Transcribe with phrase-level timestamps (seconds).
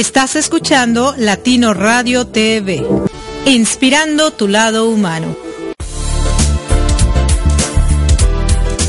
[0.00, 2.82] Estás escuchando Latino Radio TV,
[3.44, 5.36] inspirando tu lado humano.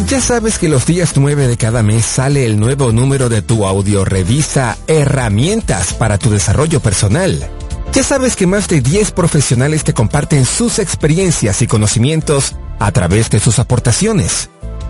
[0.08, 3.66] Ya sabes que los días 9 de cada mes sale el nuevo número de tu
[3.66, 7.46] audiorevista Herramientas para tu desarrollo personal.
[7.92, 13.30] Ya sabes que más de 10 profesionales te comparten sus experiencias y conocimientos a través
[13.30, 14.50] de sus aportaciones.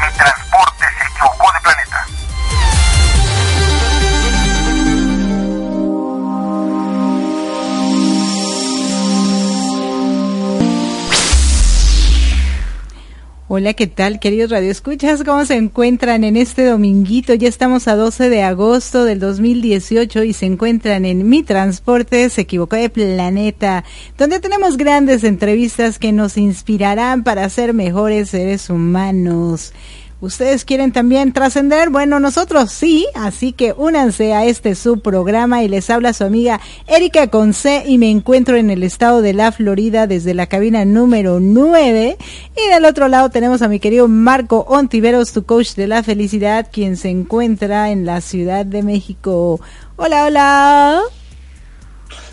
[13.53, 15.25] Hola, ¿qué tal, queridos radioescuchas?
[15.25, 17.33] ¿Cómo se encuentran en este dominguito?
[17.33, 22.39] Ya estamos a 12 de agosto del 2018 y se encuentran en Mi Transporte se
[22.39, 23.83] equivocó de planeta,
[24.17, 29.73] donde tenemos grandes entrevistas que nos inspirarán para ser mejores seres humanos.
[30.21, 31.89] ¿Ustedes quieren también trascender?
[31.89, 37.25] Bueno, nosotros sí, así que únanse a este subprograma y les habla su amiga Erika
[37.31, 42.17] Conce y me encuentro en el estado de la Florida desde la cabina número 9
[42.55, 46.69] y del otro lado tenemos a mi querido Marco Ontiveros, tu coach de la felicidad,
[46.71, 49.59] quien se encuentra en la Ciudad de México.
[49.95, 51.01] Hola, hola.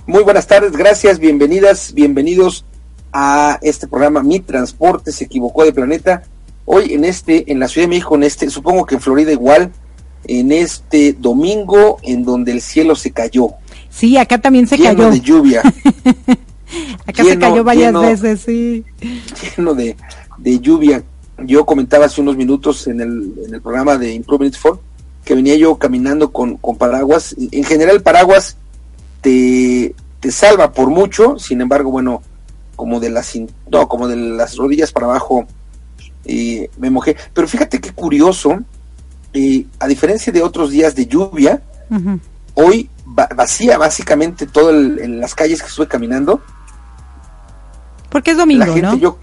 [0.06, 2.66] Muy buenas tardes, gracias, bienvenidas, bienvenidos
[3.14, 6.24] a este programa Mi Transporte se equivocó de planeta
[6.70, 9.72] hoy en este, en la Ciudad de México, en este, supongo que en Florida igual,
[10.24, 13.54] en este domingo en donde el cielo se cayó.
[13.88, 15.10] Sí, acá también se lleno cayó.
[15.10, 15.62] de lluvia.
[17.06, 18.84] acá se cayó varias veces, sí.
[19.56, 19.96] Lleno de,
[20.36, 21.02] de, lluvia.
[21.38, 24.78] Yo comentaba hace unos minutos en el, en el programa de Improvement for
[25.24, 27.34] que venía yo caminando con, con paraguas.
[27.38, 28.58] En general, paraguas
[29.22, 32.22] te, te salva por mucho, sin embargo, bueno,
[32.76, 33.38] como de las,
[33.70, 35.46] no, como de las rodillas para abajo
[36.28, 37.16] eh, me mojé.
[37.32, 38.58] Pero fíjate qué curioso,
[39.32, 41.62] eh, a diferencia de otros días de lluvia,
[42.54, 46.42] hoy vacía básicamente todo en las calles que estuve caminando.
[48.10, 48.96] Porque es domingo, ¿no?
[48.96, 49.18] Yo,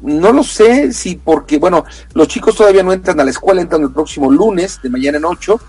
[0.00, 1.84] no lo sé si porque, bueno,
[2.14, 5.26] los chicos todavía no entran a la escuela, entran el próximo lunes, de mañana en
[5.26, 5.60] 8.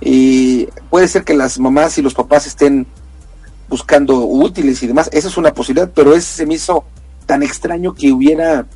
[0.00, 2.86] Eh, puede ser que las mamás y los papás estén
[3.68, 5.08] buscando útiles y demás.
[5.12, 6.84] Esa es una posibilidad, pero ese se me hizo
[7.26, 8.66] tan extraño que hubiera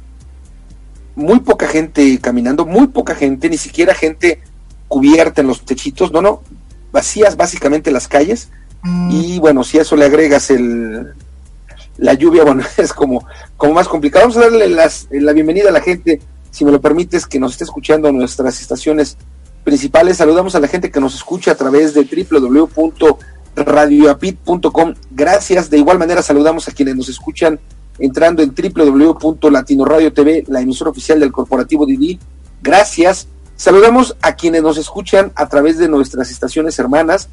[1.17, 4.41] muy poca gente caminando, muy poca gente, ni siquiera gente
[4.89, 6.43] cubierta en los techitos, no, no,
[6.93, 8.49] vacías básicamente las calles.
[8.83, 9.11] Mm.
[9.11, 11.15] Y bueno, si a eso le agregas el
[12.01, 13.25] la lluvia, bueno, es como,
[13.57, 14.25] como más complicado.
[14.25, 16.21] Vamos a darle las, la bienvenida a la gente,
[16.51, 19.17] si me lo permites, que nos esté escuchando en nuestras estaciones
[19.63, 20.17] principales.
[20.17, 24.95] Saludamos a la gente que nos escucha a través de www.radioapit.com.
[25.11, 25.71] Gracias.
[25.71, 27.59] De igual manera saludamos a quienes nos escuchan
[28.01, 32.19] entrando en www.latinoradio TV, la emisora oficial del corporativo Didi.
[32.63, 33.29] Gracias.
[33.57, 37.29] Saludamos a quienes nos escuchan a través de nuestras estaciones hermanas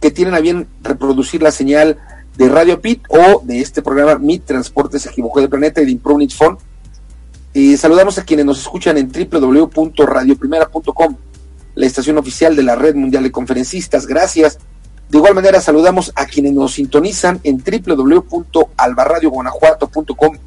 [0.00, 1.98] que tienen a bien reproducir la señal
[2.36, 5.92] de Radio Pit o de este programa Mi Transporte se equivocó de planeta y de
[5.92, 6.58] Improving Phone.
[7.54, 11.16] Eh, saludamos a quienes nos escuchan en www.radioprimera.com,
[11.74, 14.06] la estación oficial de la Red Mundial de Conferencistas.
[14.06, 14.58] Gracias.
[15.14, 20.38] De igual manera, saludamos a quienes nos sintonizan en www.albarradioguanajuato.com,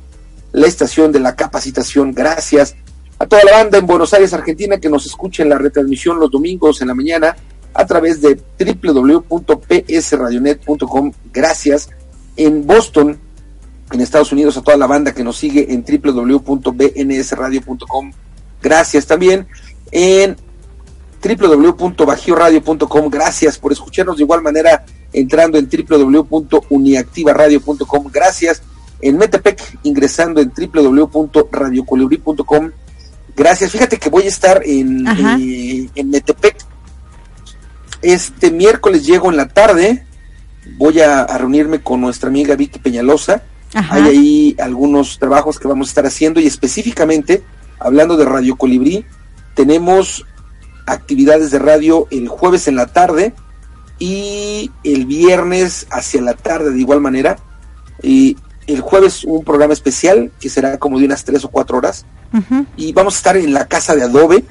[0.52, 2.12] la estación de la capacitación.
[2.12, 2.76] Gracias
[3.18, 6.30] a toda la banda en Buenos Aires, Argentina, que nos escucha en la retransmisión los
[6.30, 7.34] domingos en la mañana
[7.74, 11.14] a través de www.psradionet.com.
[11.32, 11.90] Gracias.
[12.36, 13.18] En Boston,
[13.94, 18.12] en Estados Unidos, a toda la banda que nos sigue en www.bnsradio.com.
[18.62, 19.48] Gracias también.
[19.92, 20.36] En
[21.36, 23.10] www.bajioradio.com.
[23.10, 28.08] Gracias por escucharnos de igual manera entrando en www.uniactivaradio.com.
[28.12, 28.62] Gracias.
[29.02, 32.72] En Metepec ingresando en www.radiocolibri.com.
[33.36, 33.72] Gracias.
[33.72, 36.58] Fíjate que voy a estar en, eh, en Metepec.
[38.02, 40.04] Este miércoles llego en la tarde.
[40.78, 43.44] Voy a, reunirme con nuestra amiga Vicky Peñalosa.
[43.74, 47.44] Hay ahí algunos trabajos que vamos a estar haciendo y específicamente,
[47.80, 49.06] hablando de Radio Colibrí,
[49.54, 50.26] tenemos
[50.88, 53.34] actividades de radio el jueves en la tarde
[54.00, 57.38] y el viernes hacia la tarde de igual manera.
[58.02, 62.06] Y el jueves un programa especial que será como de unas tres o cuatro horas.
[62.76, 64.44] Y vamos a estar en la casa de Adobe,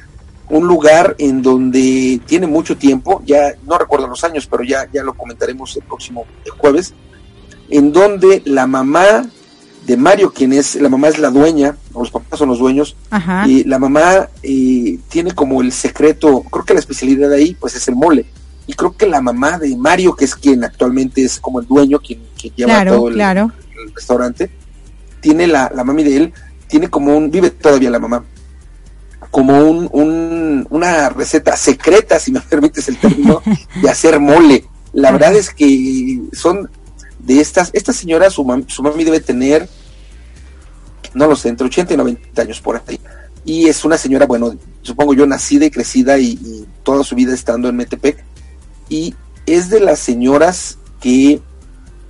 [0.49, 5.03] un lugar en donde tiene mucho tiempo, ya no recuerdo los años, pero ya, ya
[5.03, 6.25] lo comentaremos el próximo
[6.59, 6.95] jueves,
[7.69, 9.27] en donde la mamá
[9.87, 12.97] de Mario, quien es, la mamá es la dueña, los papás son los dueños,
[13.47, 17.77] y la mamá eh, tiene como el secreto, creo que la especialidad de ahí pues
[17.77, 18.27] es el mole,
[18.67, 22.01] y creo que la mamá de Mario, que es quien actualmente es como el dueño,
[22.01, 22.21] quien,
[22.57, 23.53] lleva todo el,
[23.95, 24.51] restaurante,
[25.21, 26.35] tiene la, la mami de él,
[26.67, 28.25] tiene como un, vive todavía la mamá,
[29.31, 33.41] como un, un, una receta secreta, si me permites el término,
[33.81, 34.65] de hacer mole.
[34.93, 36.71] La verdad es que son
[37.19, 39.69] de estas, esta señora, su, su mami debe tener,
[41.17, 43.01] no lo sé, entre 80 y 90 años por ahí.
[43.45, 47.69] Y es una señora, bueno, supongo yo, nacida y crecida y, toda su vida estando
[47.69, 48.23] en Metepec.
[48.89, 49.15] Y
[49.47, 51.41] es de las señoras que,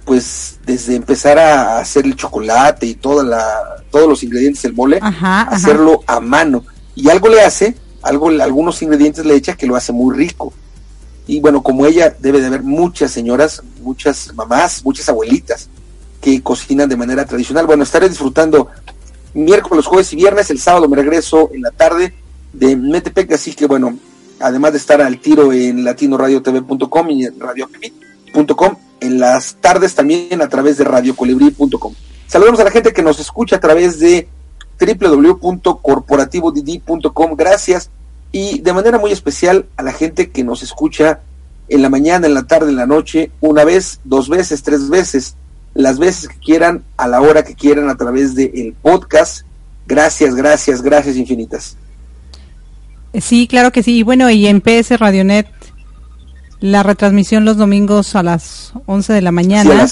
[0.04, 4.98] pues, desde empezar a hacer el chocolate y toda la, todos los ingredientes del mole,
[5.00, 6.64] hacerlo a mano.
[6.94, 10.52] Y algo le hace, algo, algunos ingredientes le echa que lo hace muy rico
[11.26, 15.68] y bueno, como ella, debe de haber muchas señoras, muchas mamás, muchas abuelitas
[16.20, 17.66] que cocinan de manera tradicional.
[17.66, 18.68] Bueno, estaré disfrutando
[19.36, 20.50] miércoles, jueves y viernes.
[20.50, 22.12] El sábado me regreso en la tarde
[22.52, 23.96] de Metepec, así que bueno,
[24.40, 30.48] además de estar al tiro en latinoradiotv.com y en radioactivit.com, en las tardes también a
[30.48, 31.94] través de radiocolibri.com.
[32.26, 34.28] Saludamos a la gente que nos escucha a través de
[34.80, 37.36] www.corporativodidi.com.
[37.36, 37.90] Gracias
[38.32, 41.20] y de manera muy especial a la gente que nos escucha
[41.68, 45.34] en la mañana, en la tarde, en la noche, una vez, dos veces, tres veces,
[45.76, 49.42] las veces que quieran, a la hora que quieran, a través del el podcast.
[49.86, 51.76] Gracias, gracias, gracias infinitas.
[53.20, 53.98] Sí, claro que sí.
[53.98, 55.46] Y bueno, y en PS Radionet,
[56.60, 59.86] la retransmisión los domingos a las 11 de la mañana.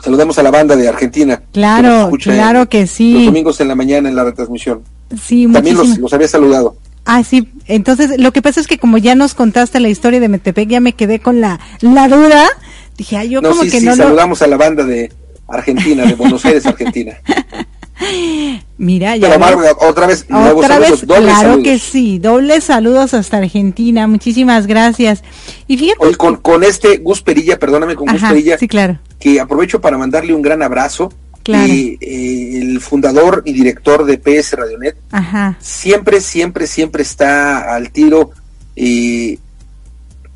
[0.00, 1.42] saludamos a la banda de Argentina.
[1.52, 3.14] Claro, claro que sí.
[3.14, 4.82] Los domingos en la mañana en la retransmisión.
[5.20, 6.76] Sí, También los, los había saludado.
[7.04, 7.50] Ah, sí.
[7.66, 10.80] Entonces, lo que pasa es que como ya nos contaste la historia de Metepec, ya
[10.80, 12.48] me quedé con la, la duda.
[12.96, 15.12] Dije, ay, yo como que sí, no saludamos a la banda de
[15.48, 17.16] Argentina, de Buenos Aires, Argentina.
[18.76, 19.28] Mira, ya.
[19.78, 25.22] otra vez, otra vez, claro que sí, dobles saludos hasta Argentina, muchísimas gracias.
[25.68, 26.16] Y fíjate.
[26.16, 28.58] con, con este Gus Perilla, perdóname, con Gus Perilla.
[28.58, 28.98] Sí, claro.
[29.18, 31.12] que aprovecho para mandarle un gran abrazo.
[31.44, 31.70] Claro.
[31.70, 35.58] Eh, eh, el fundador y director de PS Radionet Ajá.
[35.60, 38.30] siempre, siempre, siempre está al tiro
[38.76, 39.38] eh,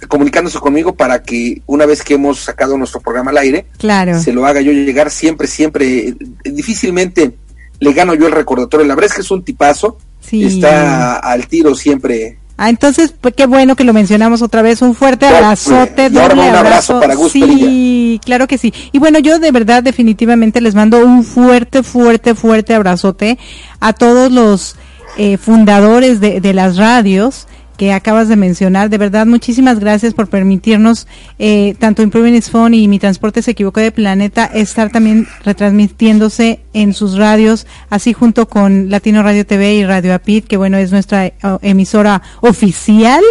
[0.07, 4.21] comunicándose conmigo para que una vez que hemos sacado nuestro programa al aire, Claro.
[4.21, 6.09] se lo haga yo llegar siempre, siempre.
[6.09, 6.15] eh,
[6.45, 7.37] difícilmente
[7.81, 8.87] le gano yo el recordatorio.
[8.87, 9.99] La verdad es que es un tipazo.
[10.21, 10.45] Sí.
[10.45, 12.39] Está al tiro siempre.
[12.57, 14.83] Ah, entonces, pues qué bueno que lo mencionamos otra vez.
[14.83, 17.01] Un fuerte abrazote, pues, y ahora doble un abrazo abrazo.
[17.01, 18.75] para Gus sí, claro que sí.
[18.91, 23.39] Y bueno, yo de verdad definitivamente les mando un fuerte, fuerte, fuerte abrazote
[23.79, 24.75] a todos los
[25.17, 27.47] eh, fundadores de, de las radios
[27.79, 28.91] que acabas de mencionar.
[28.91, 31.07] De verdad, muchísimas gracias por permitirnos,
[31.39, 36.61] eh, tanto Improving is Phone y Mi Transporte se equivocó de planeta, estar también retransmitiéndose
[36.73, 40.91] en sus radios, así junto con Latino Radio TV y Radio Apit, que bueno, es
[40.91, 43.23] nuestra eh, emisora oficial.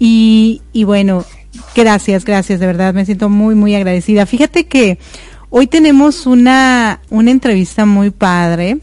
[0.00, 1.24] Y, y bueno,
[1.76, 4.26] gracias, gracias, de verdad, me siento muy, muy agradecida.
[4.26, 4.98] Fíjate que
[5.48, 8.78] hoy tenemos una, una entrevista muy padre.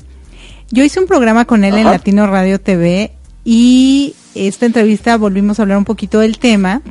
[0.72, 1.84] Yo hice un programa con él en.
[1.84, 3.12] Latino Radio TV
[3.44, 6.82] y esta entrevista volvimos a hablar un poquito del tema,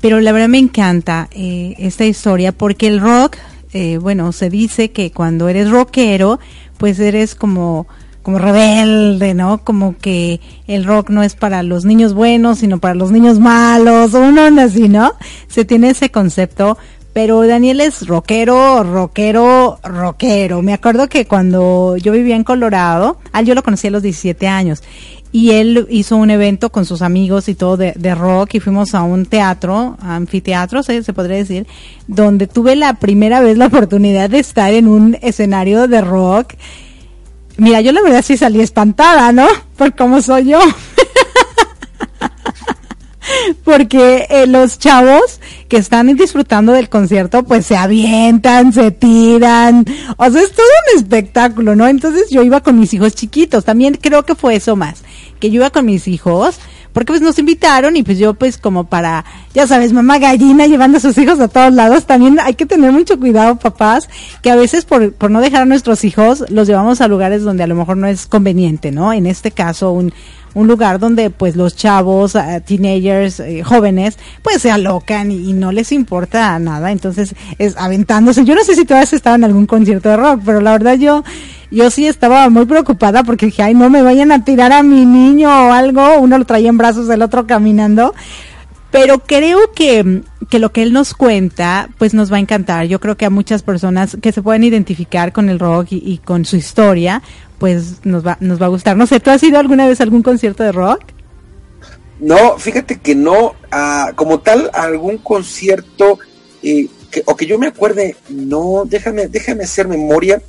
[0.00, 3.36] pero la verdad me encanta eh, esta historia porque el rock,
[3.72, 6.40] eh, bueno, se dice que cuando eres rockero,
[6.78, 7.86] pues eres como
[8.24, 9.58] como rebelde, ¿no?
[9.64, 14.14] Como que el rock no es para los niños buenos, sino para los niños malos,
[14.14, 15.12] o uno así, ¿no?
[15.46, 16.78] Se tiene ese concepto,
[17.12, 20.62] pero Daniel es rockero, rockero, rockero.
[20.62, 24.48] Me acuerdo que cuando yo vivía en Colorado, ah, yo lo conocí a los 17
[24.48, 24.82] años,
[25.34, 28.94] y él hizo un evento con sus amigos y todo de, de rock, y fuimos
[28.94, 31.66] a un teatro, anfiteatro, se, podría decir,
[32.06, 36.54] donde tuve la primera vez la oportunidad de estar en un escenario de rock.
[37.56, 39.48] Mira, yo la verdad sí salí espantada, ¿no?
[39.76, 40.60] Por cómo soy yo.
[43.64, 49.84] Porque eh, los chavos que están disfrutando del concierto, pues se avientan, se tiran.
[50.16, 51.88] O sea, es todo un espectáculo, ¿no?
[51.88, 53.64] Entonces yo iba con mis hijos chiquitos.
[53.64, 55.02] También creo que fue eso más.
[55.44, 56.58] Que yo iba con mis hijos,
[56.94, 60.96] porque pues nos invitaron y pues yo pues como para, ya sabes, mamá gallina llevando
[60.96, 62.06] a sus hijos a todos lados.
[62.06, 64.08] También hay que tener mucho cuidado, papás,
[64.40, 67.62] que a veces por, por no dejar a nuestros hijos, los llevamos a lugares donde
[67.62, 69.12] a lo mejor no es conveniente, ¿no?
[69.12, 70.14] En este caso, un,
[70.54, 75.52] un lugar donde pues los chavos, eh, teenagers, eh, jóvenes, pues se alocan y, y
[75.52, 78.46] no les importa nada, entonces es aventándose.
[78.46, 80.94] Yo no sé si todavía has estado en algún concierto de rock, pero la verdad
[80.94, 81.22] yo,
[81.74, 85.04] yo sí estaba muy preocupada porque dije, ay, no me vayan a tirar a mi
[85.04, 88.14] niño o algo, uno lo traía en brazos, el otro caminando.
[88.90, 92.86] Pero creo que, que lo que él nos cuenta, pues nos va a encantar.
[92.86, 96.44] Yo creo que a muchas personas que se pueden identificar con el rock y, con
[96.44, 97.20] su historia,
[97.58, 98.96] pues nos va, nos va a gustar.
[98.96, 101.00] No sé, ¿tú has ido alguna vez a algún concierto de rock?
[102.20, 106.20] No, fíjate que no, ah, como tal, algún concierto,
[106.62, 110.40] eh, que, o que yo me acuerde, no, déjame, déjame hacer memoria.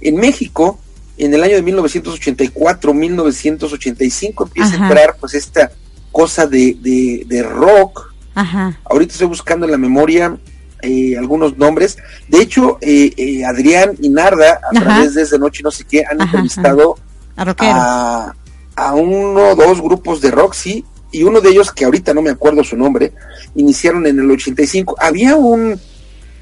[0.00, 0.78] En México,
[1.18, 4.84] en el año de 1984, 1985, empieza Ajá.
[4.84, 5.70] a entrar pues esta
[6.12, 8.12] cosa de, de, de rock.
[8.34, 8.78] Ajá.
[8.84, 10.36] Ahorita estoy buscando en la memoria
[10.82, 11.98] eh, algunos nombres.
[12.28, 14.84] De hecho, eh, eh, Adrián y Narda, a Ajá.
[14.84, 16.96] través de Desde Noche No sé qué, han Ajá, entrevistado
[17.36, 17.70] A rockero.
[17.74, 18.34] a,
[18.76, 22.22] a uno o dos grupos de rock, sí, y uno de ellos, que ahorita no
[22.22, 23.12] me acuerdo su nombre,
[23.56, 24.96] iniciaron en el 85.
[24.98, 25.78] Había un,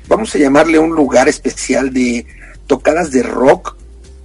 [0.06, 2.26] vamos a llamarle un lugar especial de
[2.68, 3.76] tocadas de rock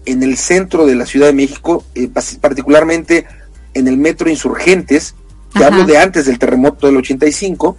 [0.06, 2.08] en el centro de la Ciudad de México, eh,
[2.40, 3.26] particularmente
[3.74, 5.16] en el Metro Insurgentes,
[5.52, 5.74] que Ajá.
[5.74, 7.76] hablo de antes del terremoto del 85,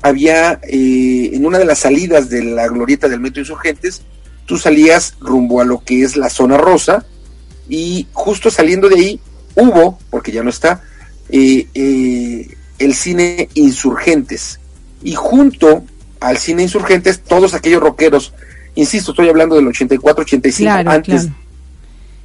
[0.00, 4.02] había eh, en una de las salidas de la glorieta del Metro Insurgentes,
[4.46, 7.04] tú salías rumbo a lo que es la zona rosa,
[7.68, 9.20] y justo saliendo de ahí
[9.54, 10.82] hubo, porque ya no está,
[11.30, 14.60] eh, eh, el cine Insurgentes.
[15.02, 15.84] Y junto
[16.20, 18.32] al cine Insurgentes, todos aquellos rockeros,
[18.74, 21.36] insisto, estoy hablando del 84-85, Claro, antes claro.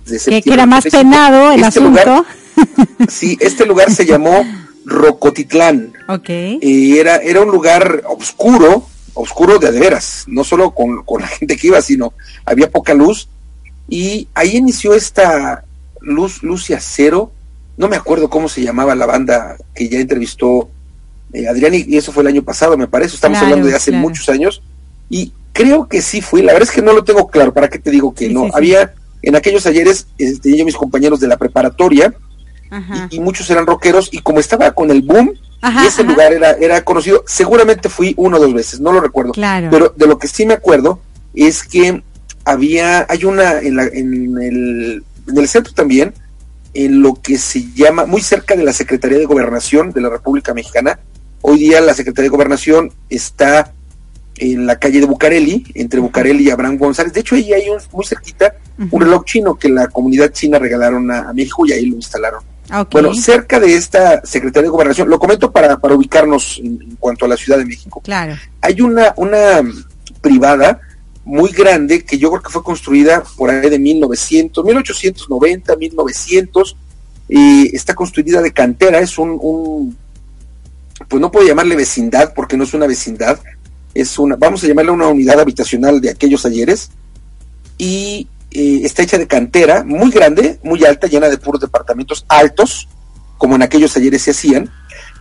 [0.06, 1.10] de Que, septiembre que era más 85.
[1.12, 1.90] penado el Este asunto.
[1.90, 2.24] lugar-
[3.10, 4.44] sí, este lugar se llamó
[4.86, 5.94] Rocotitlán.
[6.08, 6.30] ok.
[6.30, 11.56] Eh, era, era un lugar oscuro, oscuro de veras, no solo con, con la gente
[11.58, 12.14] que iba, sino
[12.46, 13.28] había poca luz.
[13.88, 15.64] Y ahí inició esta
[16.02, 17.32] luz, luz y acero.
[17.78, 20.70] No me acuerdo cómo se llamaba la banda que ya entrevistó
[21.34, 23.16] eh, Adrián, y, y eso fue el año pasado, me parece.
[23.16, 24.02] Estamos Claro, hablando de hace claro.
[24.08, 24.62] muchos años.
[25.10, 25.32] Y
[25.64, 26.42] creo que sí fui.
[26.42, 27.54] La verdad es que no lo tengo claro.
[27.54, 28.42] ¿Para qué te digo que Sí, no?
[28.44, 28.52] sí, sí.
[28.56, 30.08] Había en aquellos ayeres,
[30.42, 32.14] tenía yo mis compañeros de la preparatoria
[33.12, 34.10] y, y muchos eran rockeros.
[34.14, 36.12] Y como estaba con el boom, Ajá, y ese ajá.
[36.12, 37.24] lugar era, era conocido.
[37.28, 39.34] Seguramente fui uno o dos veces, no lo recuerdo.
[39.34, 39.68] Claro.
[39.72, 41.00] Pero de lo que sí me acuerdo
[41.34, 42.02] es que
[42.46, 46.14] había, hay una en, la, en, el, en el centro también,
[46.74, 50.54] en lo que se llama, muy cerca de la Secretaría de Gobernación de la República
[50.54, 51.00] Mexicana.
[51.42, 53.74] Hoy día la Secretaría de Gobernación está
[54.40, 57.14] en la calle de Bucareli, entre Bucareli y Abraham González.
[57.14, 58.56] De hecho, ahí hay un, muy cerquita
[58.92, 62.42] un reloj chino que la comunidad china regalaron a, México y ahí lo instalaron.
[62.92, 67.28] Bueno, cerca de esta Secretaría de Gobernación, lo comento para, para ubicarnos en, cuanto a
[67.28, 68.00] la Ciudad de México.
[68.02, 68.36] Claro.
[68.62, 69.62] Hay una, una
[70.22, 70.80] privada
[71.26, 76.78] muy grande que yo creo que fue construida por ahí de 1900, 1890, 1900,
[77.28, 79.98] y está construida de cantera, es un, un
[81.08, 83.40] pues no puedo llamarle vecindad porque no es una vecindad,
[84.00, 86.92] es una, vamos a llamarle una unidad habitacional de aquellos ayeres,
[87.78, 92.88] y eh, está hecha de cantera, muy grande, muy alta, llena de puros departamentos altos,
[93.38, 94.70] como en aquellos ayeres se hacían,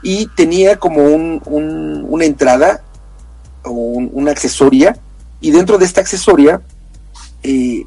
[0.02, 1.40] y tenía como un,
[2.08, 2.82] una entrada
[3.64, 4.96] o una accesoria,
[5.40, 6.60] y dentro de esta accesoria
[7.42, 7.84] eh,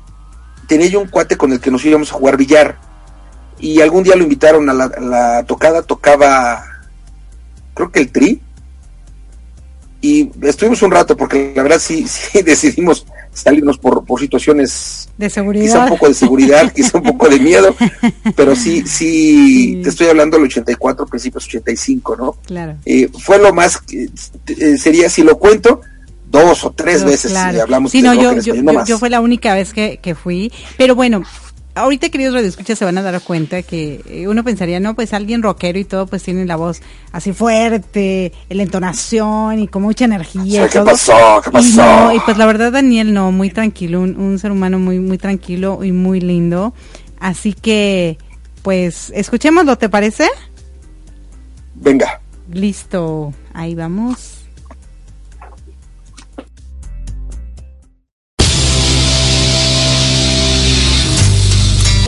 [0.68, 2.78] tenía yo un cuate con el que nos íbamos a jugar billar,
[3.60, 6.64] y algún día lo invitaron a la tocada, tocaba,
[7.74, 8.42] creo que el tri,
[10.02, 15.30] y estuvimos un rato porque la verdad sí, sí decidimos salirnos por, por situaciones de
[15.30, 15.66] seguridad.
[15.66, 17.76] Quizá un poco de seguridad, quizá un poco de miedo,
[18.36, 22.36] pero sí, sí, te estoy hablando del 84, principios 85, ¿no?
[22.46, 22.76] Claro.
[22.86, 25.82] Eh, fue lo más, eh, sería, si lo cuento,
[26.32, 28.56] dos o tres veces si hablamos sí, no, yo, yo,
[28.86, 31.24] yo, fue la única vez que, que fui, pero bueno,
[31.76, 35.42] ahorita queridos radioescuchas se van a dar cuenta que eh, uno pensaría, no, pues alguien
[35.42, 40.68] rockero y todo, pues tiene la voz así fuerte, la entonación y con mucha energía.
[40.68, 41.42] ¿Qué pasó?
[41.44, 42.14] ¿Qué pasó?
[42.14, 45.92] Y, pues la verdad Daniel no, muy tranquilo, un, ser humano muy, muy tranquilo y
[45.92, 46.74] muy lindo.
[47.20, 48.18] Así que,
[48.64, 50.28] pues, escuchémoslo, ¿te parece?
[51.76, 52.20] Venga.
[52.52, 54.41] Listo, ahí vamos.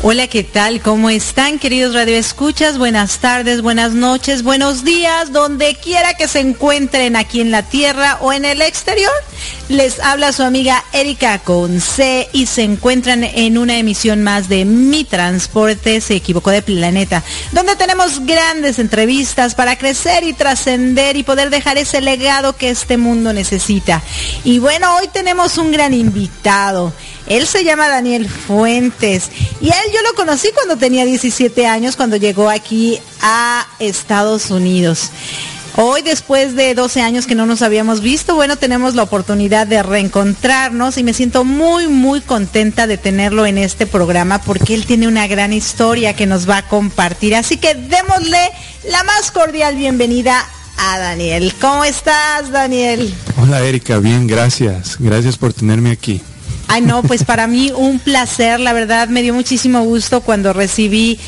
[0.00, 0.80] Hola, ¿qué tal?
[0.80, 2.78] ¿Cómo están, queridos radioescuchas?
[2.78, 8.16] Buenas tardes, buenas noches, buenos días, donde quiera que se encuentren aquí en la tierra
[8.20, 9.10] o en el exterior.
[9.68, 15.04] Les habla su amiga Erika Conce y se encuentran en una emisión más de Mi
[15.04, 21.50] Transporte se equivocó de planeta, donde tenemos grandes entrevistas para crecer y trascender y poder
[21.50, 24.02] dejar ese legado que este mundo necesita.
[24.42, 26.94] Y bueno, hoy tenemos un gran invitado.
[27.26, 29.28] Él se llama Daniel Fuentes
[29.60, 35.10] y él yo lo conocí cuando tenía 17 años, cuando llegó aquí a Estados Unidos.
[35.80, 39.80] Hoy, después de 12 años que no nos habíamos visto, bueno, tenemos la oportunidad de
[39.80, 45.06] reencontrarnos y me siento muy, muy contenta de tenerlo en este programa porque él tiene
[45.06, 47.36] una gran historia que nos va a compartir.
[47.36, 48.50] Así que démosle
[48.90, 50.44] la más cordial bienvenida
[50.78, 51.54] a Daniel.
[51.60, 53.14] ¿Cómo estás, Daniel?
[53.36, 53.98] Hola, Erika.
[53.98, 54.96] Bien, gracias.
[54.98, 56.20] Gracias por tenerme aquí.
[56.66, 61.20] Ay, no, pues para mí un placer, la verdad me dio muchísimo gusto cuando recibí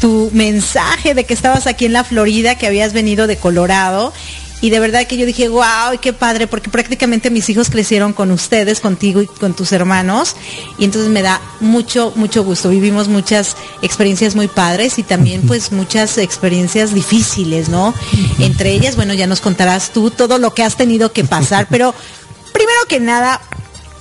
[0.00, 4.12] tu mensaje de que estabas aquí en la Florida, que habías venido de Colorado.
[4.60, 8.32] Y de verdad que yo dije, wow, qué padre, porque prácticamente mis hijos crecieron con
[8.32, 10.34] ustedes, contigo y con tus hermanos.
[10.78, 12.70] Y entonces me da mucho, mucho gusto.
[12.70, 17.94] Vivimos muchas experiencias muy padres y también pues muchas experiencias difíciles, ¿no?
[18.40, 21.94] Entre ellas, bueno, ya nos contarás tú todo lo que has tenido que pasar, pero
[22.52, 23.40] primero que nada,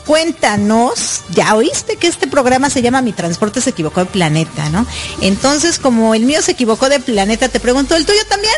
[0.08, 4.88] cuéntanos, ya oíste que este programa se llama Mi Transporte se equivocó de planeta, ¿no?
[5.22, 8.56] Entonces, como el mío se equivocó de planeta, te pregunto, ¿el tuyo también?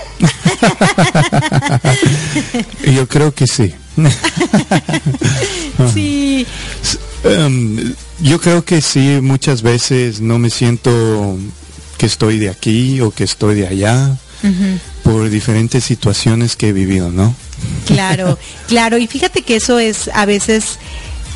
[2.95, 3.73] Yo creo que sí.
[5.93, 6.45] sí.
[7.23, 11.38] Em, yo creo que sí, muchas veces no me siento
[11.97, 14.15] que estoy de aquí o que estoy de allá.
[15.03, 17.35] por diferentes situaciones que he vivido, ¿no?
[17.88, 20.77] Claro, claro, y fíjate que eso es a veces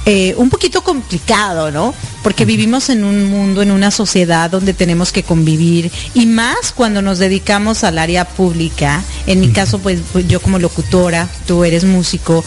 [0.06, 1.94] eh, un poquito complicado, ¿no?
[2.24, 7.02] Porque vivimos en un mundo, en una sociedad donde tenemos que convivir y más cuando
[7.02, 9.02] nos dedicamos al área pública.
[9.28, 12.44] En mi caso, pues, pues, yo como locutora, tú eres músico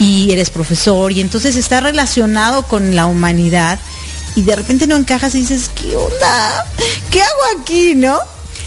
[0.00, 3.78] y eres profesor y entonces está relacionado con la humanidad
[4.34, 6.66] y de repente no encajas y dices, ¿qué onda?
[7.12, 8.18] ¿Qué hago aquí, no?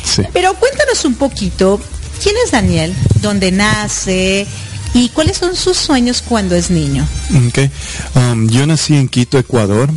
[0.06, 0.24] Sí.
[0.32, 1.82] Pero cuéntanos un poquito,
[2.24, 2.96] ¿quién es Daniel?
[3.22, 4.48] ¿Dónde nace?
[4.94, 7.08] ¿Y cuáles son sus sueños cuando es niño?
[7.50, 7.70] Okay.
[8.16, 9.90] Um, yo nací en Quito, Ecuador,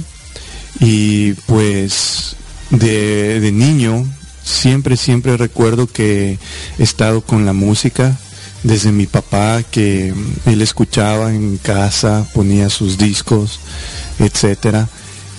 [0.80, 2.36] y pues
[2.70, 4.06] de, niño
[4.42, 6.38] siempre, siempre recuerdo que
[6.78, 8.18] he estado con la música,
[8.62, 10.14] desde mi papá que
[10.46, 13.60] él escuchaba en casa, ponía sus discos,
[14.18, 14.88] etcétera.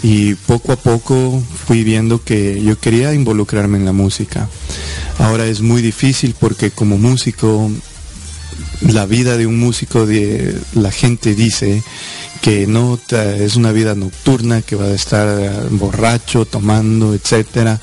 [0.02, 4.50] y poco a poco fui viendo que yo quería involucrarme en la música.
[5.20, 7.72] Ahora es muy difícil porque como músico,
[8.90, 11.84] la vida de un músico, de, la gente dice
[12.42, 17.80] que no es una vida nocturna, que va a estar borracho, tomando, etcétera.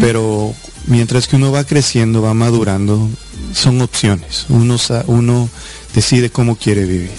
[0.00, 0.54] Pero
[0.86, 3.08] mientras que uno va creciendo, va madurando,
[3.52, 4.46] son opciones.
[4.48, 5.50] Uno, uno
[5.94, 7.10] decide cómo quiere vivir.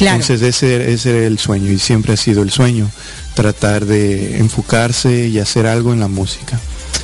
[0.00, 2.90] Entonces ese, ese era el sueño y siempre ha sido el sueño
[3.34, 6.58] tratar de enfocarse y hacer algo en la música.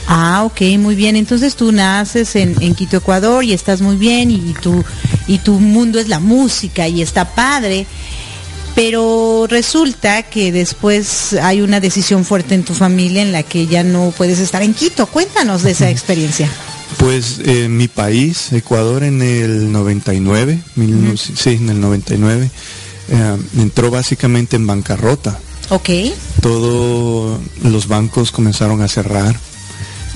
[0.07, 1.17] Ah, ok, muy bien.
[1.17, 4.85] Entonces tú naces en, Quito, Ecuador y estás muy bien y, tu,
[5.27, 7.87] y tu mundo es la música y está padre.
[8.75, 13.83] Pero resulta que después hay una decisión fuerte en tu familia en la que ya
[13.83, 15.07] no puedes estar en Quito.
[15.07, 16.49] Cuéntanos de esa experiencia.
[16.99, 20.61] Pues en mi país, Ecuador, en el 99,
[21.17, 22.51] sí, en el 99,
[23.09, 25.39] eh, entró básicamente en bancarrota.
[25.71, 25.89] Ok.
[26.43, 29.37] Todos los bancos comenzaron a cerrar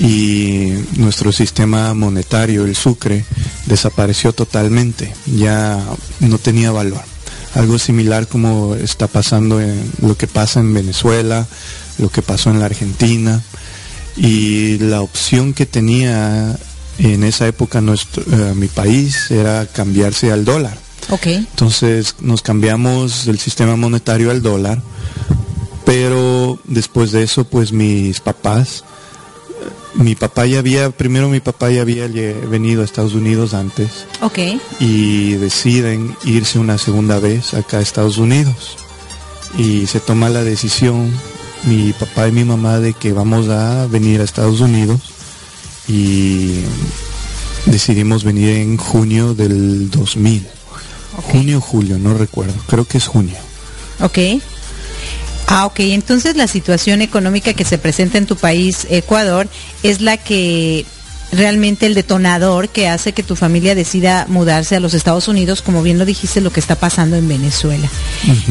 [0.01, 3.25] y nuestro sistema monetario, el sucre,
[3.67, 5.79] desapareció totalmente, ya
[6.21, 7.03] no tenía valor.
[7.55, 11.47] Algo similar como está pasando en lo que pasa en Venezuela,
[11.99, 13.43] lo que pasó en la Argentina
[14.17, 16.57] y la opción que tenía
[16.99, 20.79] en esa época nuestro, eh, mi país era cambiarse al dólar.
[21.11, 21.37] Okay.
[21.37, 24.81] Entonces nos cambiamos del sistema monetario al dólar
[25.91, 28.85] pero después de eso, pues mis papás,
[29.95, 34.07] mi papá ya había, primero mi papá ya había venido a Estados Unidos antes.
[34.21, 34.39] Ok.
[34.79, 38.77] Y deciden irse una segunda vez acá a Estados Unidos.
[39.59, 41.11] Y se toma la decisión,
[41.65, 45.01] mi papá y mi mamá, de que vamos a venir a Estados Unidos.
[45.89, 46.61] Y
[47.67, 50.47] decidimos venir en junio del 2000.
[51.33, 52.55] Junio julio, no recuerdo.
[52.69, 53.37] Creo que es junio.
[54.01, 54.19] Ok.
[55.51, 55.81] Ah, ok.
[55.81, 59.49] Entonces la situación económica que se presenta en tu país, Ecuador,
[59.83, 60.87] es la que
[61.33, 65.83] realmente el detonador que hace que tu familia decida mudarse a los Estados Unidos, como
[65.83, 67.89] bien lo dijiste, lo que está pasando en Venezuela.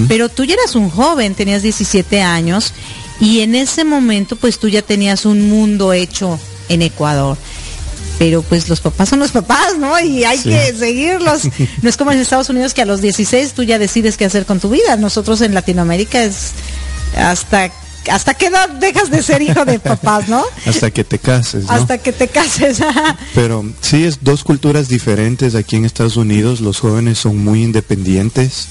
[0.10, 2.74] Pero tú ya eras un joven, tenías 17 años
[3.22, 7.38] y en ese momento pues tú ya tenías un mundo hecho en Ecuador.
[8.18, 9.98] Pero pues los papás son los papás, ¿no?
[10.02, 11.44] Y hay que seguirlos.
[11.82, 14.46] No es como en Estados Unidos que a los 16 tú ya decides qué hacer
[14.46, 14.98] con tu vida.
[14.98, 16.52] Nosotros en Latinoamérica es
[17.18, 17.72] hasta
[18.10, 20.44] hasta qué edad dejas de ser hijo de papás, ¿no?
[20.66, 21.66] Hasta que te cases.
[21.66, 21.72] ¿no?
[21.72, 22.82] Hasta que te cases.
[23.36, 25.54] Pero sí, es dos culturas diferentes.
[25.56, 28.68] Aquí en Estados Unidos los jóvenes son muy independientes.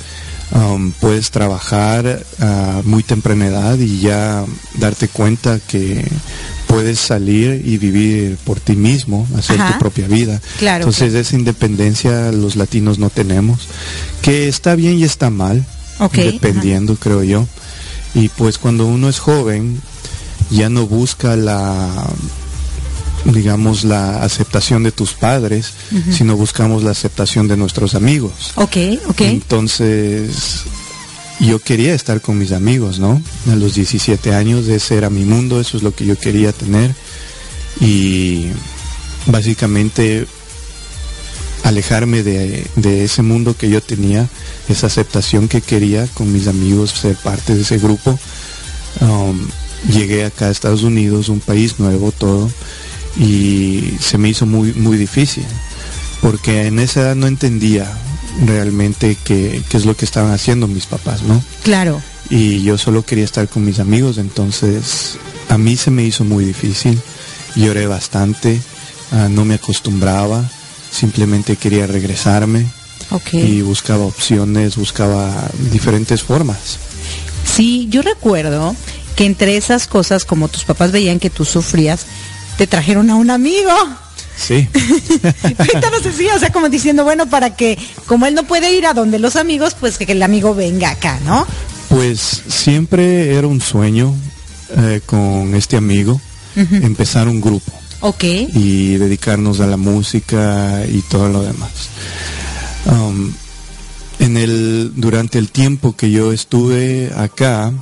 [0.51, 4.47] Um, puedes trabajar a muy temprana edad y ya
[4.77, 6.11] darte cuenta que
[6.67, 10.41] puedes salir y vivir por ti mismo, hacer tu propia vida.
[10.59, 13.69] Claro, Entonces esa independencia los latinos no tenemos,
[14.23, 15.67] que está bien y está mal,
[16.15, 17.47] dependiendo creo yo.
[18.15, 19.81] Y pues cuando uno es joven,
[20.51, 22.09] ya no busca la
[23.25, 25.73] digamos la aceptación de tus padres,
[26.11, 28.53] sino buscamos la aceptación de nuestros amigos.
[28.55, 28.77] Ok,
[29.09, 29.21] ok.
[29.23, 30.63] Entonces,
[31.41, 33.21] yo quería estar con mis amigos, ¿no?
[33.51, 36.95] A los 17 años ese era mi mundo, eso es lo que yo quería tener.
[37.81, 38.47] Y
[39.27, 40.27] básicamente
[41.65, 44.29] alejarme de, ese mundo que yo tenía,
[44.69, 48.19] esa aceptación que quería con mis amigos, ser parte de ese grupo.
[49.01, 49.49] Um,
[49.93, 52.51] llegué acá a Estados Unidos, un país nuevo, todo,
[53.19, 55.45] y se me hizo muy, muy difícil,
[56.21, 57.91] porque en esa edad no entendía
[58.45, 61.43] realmente qué, qué es lo que estaban haciendo mis papás, ¿no?
[61.63, 62.01] Claro.
[62.31, 65.19] Y yo solo quería estar con mis amigos, entonces
[65.49, 67.01] a mí se me hizo muy difícil,
[67.55, 68.61] lloré bastante,
[69.13, 70.49] ah, no me acostumbraba,
[70.91, 72.67] simplemente quería regresarme
[73.33, 76.79] y buscaba opciones, buscaba diferentes formas.
[77.45, 78.77] Sí, yo recuerdo
[79.17, 82.07] que entre esas cosas, como tus papás veían que tú sufrías,
[82.57, 83.73] te trajeron a un amigo.
[84.37, 84.69] Sí.
[85.57, 88.95] Cuéntanos así, o sea, como diciendo, bueno, para que, como él no puede ir a
[88.95, 91.47] donde los amigos, pues que el amigo venga acá, ¿no?
[91.89, 94.15] Pues siempre era un sueño
[94.77, 96.21] eh, con este amigo
[96.55, 97.73] empezar un grupo.
[98.01, 98.25] Ok.
[98.25, 101.89] Y dedicarnos a la música y todo lo demás.
[102.87, 103.33] Um,
[104.19, 107.73] en el, durante el tiempo que yo estuve acá,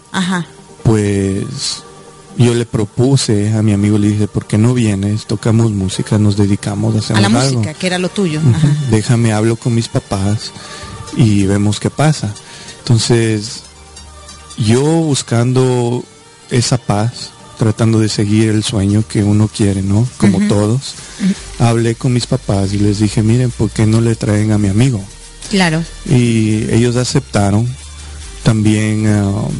[0.82, 1.82] pues
[2.36, 5.26] yo le propuse a mi amigo, le dije, ¿por qué no vienes?
[5.26, 8.40] Tocamos música, nos dedicamos a hacer A la música, que era lo tuyo.
[8.90, 10.52] Déjame, hablo con mis papás
[11.16, 12.34] y vemos qué pasa.
[12.80, 13.62] Entonces,
[14.58, 16.04] yo buscando
[16.50, 20.06] esa paz, tratando de seguir el sueño que uno quiere, ¿no?
[20.18, 20.94] Como todos.
[21.58, 24.68] Hablé con mis papás y les dije, miren, ¿por qué no le traen a mi
[24.68, 25.02] amigo?
[25.50, 25.82] Claro.
[26.08, 27.68] Y ellos aceptaron.
[28.42, 29.50] También uh,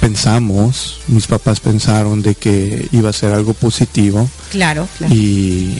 [0.00, 4.28] pensamos, mis papás pensaron de que iba a ser algo positivo.
[4.50, 5.14] Claro, claro.
[5.14, 5.78] Y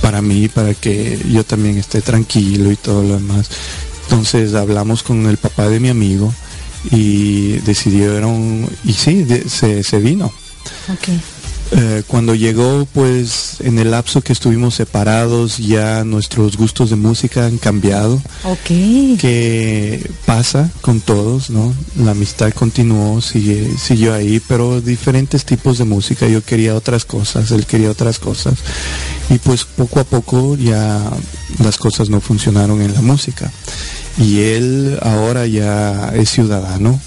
[0.00, 3.48] para mí, para que yo también esté tranquilo y todo lo demás.
[4.04, 6.32] Entonces hablamos con el papá de mi amigo
[6.90, 10.32] y decidieron, y sí, se, se vino.
[10.92, 11.20] Okay.
[11.74, 17.46] Eh, cuando llegó, pues en el lapso que estuvimos separados, ya nuestros gustos de música
[17.46, 18.20] han cambiado.
[18.44, 19.18] Ok.
[19.18, 21.72] Que pasa con todos, ¿no?
[21.96, 26.28] La amistad continuó, sigue, siguió ahí, pero diferentes tipos de música.
[26.28, 28.58] Yo quería otras cosas, él quería otras cosas.
[29.30, 31.00] Y pues poco a poco ya
[31.64, 33.50] las cosas no funcionaron en la música.
[34.18, 37.00] Y él ahora ya es ciudadano,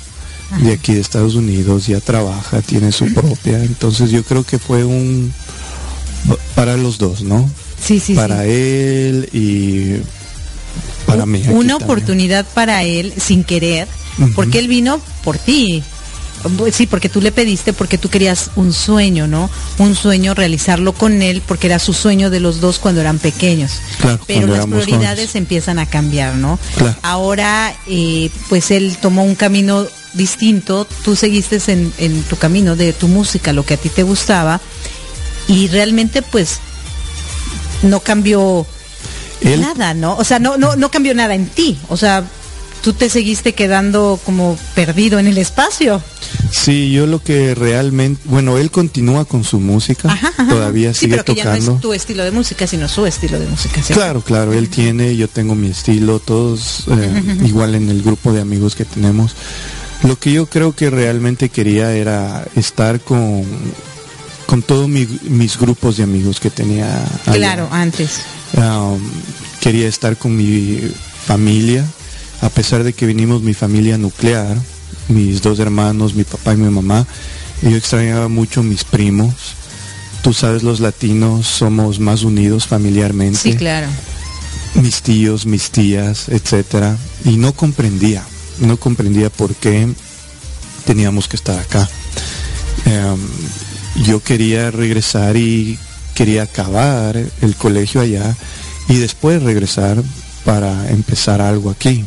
[0.60, 3.64] de aquí de Estados Unidos, ya trabaja, tiene su propia.
[3.64, 5.34] Entonces yo creo que fue un
[6.56, 7.50] para los dos, ¿no?
[7.82, 8.14] Sí, sí.
[8.16, 9.98] Para él y
[11.06, 11.44] para mí.
[11.50, 13.88] Una oportunidad para él sin querer,
[14.34, 15.84] porque él vino por ti.
[16.72, 19.50] Sí, porque tú le pediste, porque tú querías un sueño, ¿no?
[19.78, 23.80] Un sueño, realizarlo con él, porque era su sueño de los dos cuando eran pequeños.
[24.00, 26.60] Claro, Pero las prioridades empiezan a cambiar, ¿no?
[26.78, 26.96] Claro.
[27.02, 32.94] Ahora, eh, pues él tomó un camino distinto, tú seguiste en, en, tu camino de
[32.94, 34.62] tu música, lo que a ti te gustaba,
[35.48, 36.60] y realmente pues
[37.84, 38.66] no cambió
[39.42, 40.16] Él, nada, ¿no?
[40.18, 42.24] O sea, no, no, no cambió nada en ti, o sea,
[42.86, 46.02] tú te seguiste quedando como perdido en el espacio.
[46.52, 50.48] Sí, yo lo que realmente, bueno, él continúa con su música, Ajá, ajá.
[50.48, 51.60] todavía sí, sigue pero que tocando.
[51.60, 53.82] ya no es tu estilo de música, sino su estilo de música.
[53.88, 58.40] Claro, claro, él tiene, yo tengo mi estilo, todos eh, igual en el grupo de
[58.42, 59.34] amigos que tenemos.
[60.04, 63.44] Lo que yo creo que realmente quería era estar con,
[64.46, 67.04] con todos mi- mis grupos de amigos que tenía.
[67.26, 67.34] allá.
[67.36, 68.20] Claro, antes.
[68.56, 69.00] Um,
[69.60, 70.80] quería estar con mi
[71.26, 71.84] familia,
[72.42, 74.56] a pesar de que vinimos mi familia nuclear,
[75.08, 77.06] mis dos hermanos, mi papá y mi mamá.
[77.62, 79.34] Yo extrañaba mucho mis primos.
[80.22, 83.88] Tú sabes, los latinos somos más unidos familiarmente Sí, claro.
[84.76, 88.24] mis tíos, mis tías, etcétera, y no comprendía,
[88.60, 89.88] no comprendía por qué
[90.86, 91.88] teníamos que estar acá.
[92.86, 93.20] Em,
[94.06, 95.78] yo quería regresar y
[96.16, 98.36] quería acabar el colegio allá
[98.90, 100.04] y después regresar
[100.44, 102.04] para empezar algo aquí.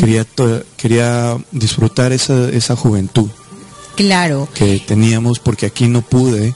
[0.00, 0.26] Quería,
[0.76, 3.28] quería disfrutar esa, esa juventud
[3.96, 4.48] Claro.
[4.54, 6.54] que teníamos porque aquí no pude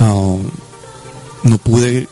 [0.00, 0.42] um,
[1.44, 2.08] no pude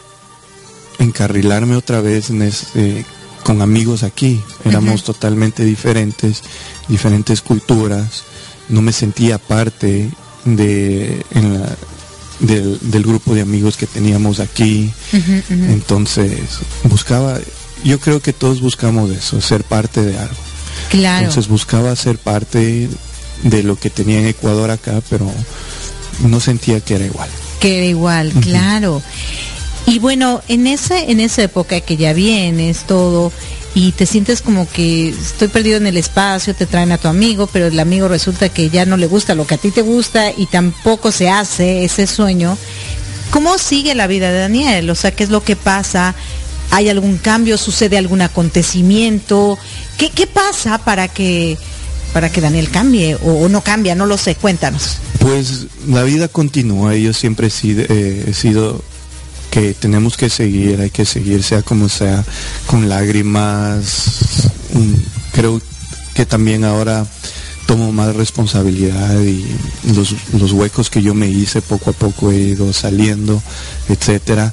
[0.98, 3.04] encarrilarme otra vez en ese-
[3.44, 4.40] con amigos aquí.
[4.64, 6.42] Éramos totalmente diferentes
[6.88, 8.24] diferentes culturas.
[8.68, 10.10] No me sentía parte
[10.44, 11.76] de en la-
[12.40, 14.92] del, del grupo de amigos que teníamos aquí.
[15.48, 16.40] Entonces
[16.84, 17.38] buscaba
[17.86, 20.36] yo creo que todos buscamos eso ser parte de algo
[20.90, 21.26] Claro.
[21.26, 22.88] entonces buscaba ser parte
[23.42, 25.30] de lo que tenía en Ecuador acá, pero
[26.20, 27.28] no sentía que era igual.
[27.60, 29.02] que era igual, claro.
[29.86, 33.32] Y bueno, en esa, en esa época que ya vienes todo
[33.74, 37.46] y te sientes como que estoy perdido en el espacio, te traen a tu amigo,
[37.46, 40.30] pero el amigo resulta que ya no le gusta lo que a ti te gusta
[40.36, 42.56] y tampoco se hace ese sueño.
[43.30, 44.88] ¿Cómo sigue la vida de Daniel?
[44.90, 46.14] O sea, ¿qué es lo que pasa?
[46.76, 47.56] ¿Hay algún cambio?
[47.56, 49.56] ¿Sucede algún acontecimiento?
[49.96, 51.56] ¿Qué, qué pasa para que
[52.12, 53.94] para que Daniel cambie o, no cambia?
[53.94, 54.98] No lo sé, cuéntanos.
[55.18, 58.84] Pues la vida continúa yo siempre he sido, eh, he sido
[59.50, 62.22] que tenemos que seguir, hay que seguir, sea como sea,
[62.66, 64.50] con lágrimas.
[65.32, 65.62] creo
[66.12, 67.06] que también ahora
[67.64, 69.46] tomo más responsabilidad y
[69.94, 73.42] los, los huecos que yo me hice poco a poco he ido saliendo,
[73.88, 74.52] etcétera.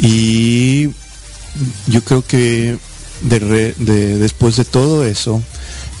[0.00, 0.90] Y
[1.86, 2.76] yo creo que
[3.22, 5.42] de re- de- después de todo eso,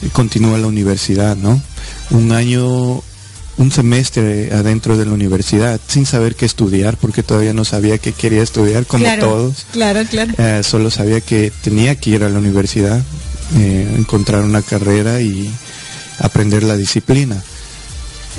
[0.02, 1.62] eh, continúa la universidad, ¿no?
[2.10, 3.02] Un año,
[3.58, 8.12] un semestre adentro de la universidad, sin saber qué estudiar, porque todavía no sabía qué
[8.12, 9.66] quería estudiar, como todos.
[9.72, 10.32] Claro, claro.
[10.38, 13.00] Eh, solo sabía que tenía que ir a la universidad,
[13.56, 15.50] eh, encontrar una carrera y
[16.18, 17.42] aprender la disciplina.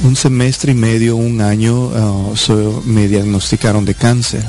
[0.03, 4.43] Un semestre y medio, un año, ah, so- me diagnosticaron de cáncer,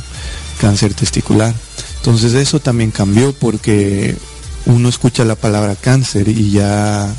[0.55, 1.55] cáncer testicular.
[1.99, 4.17] Entonces eso también cambió porque
[4.67, 7.13] uno escucha la palabra cáncer y ya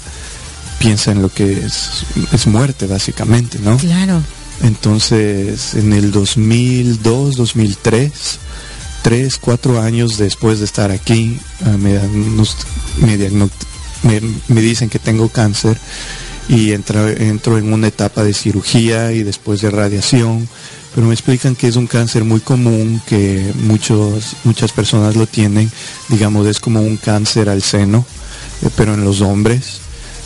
[0.79, 3.77] piensa en lo que es, es muerte básicamente, ¿no?
[3.77, 4.21] Claro.
[4.61, 8.11] Entonces, en el 2002, 2003,
[9.03, 11.99] tres, cuatro años después de estar aquí, ah, me,
[14.03, 15.77] me- me dicen que tengo cáncer
[16.47, 20.47] y entra- entro en una etapa de cirugía y después de radiación,
[20.93, 25.71] pero me explican que es un cáncer muy común, que muchos, muchas personas lo tienen,
[26.09, 28.05] digamos, es como un cáncer al seno,
[28.61, 29.79] eh, pero en los hombres.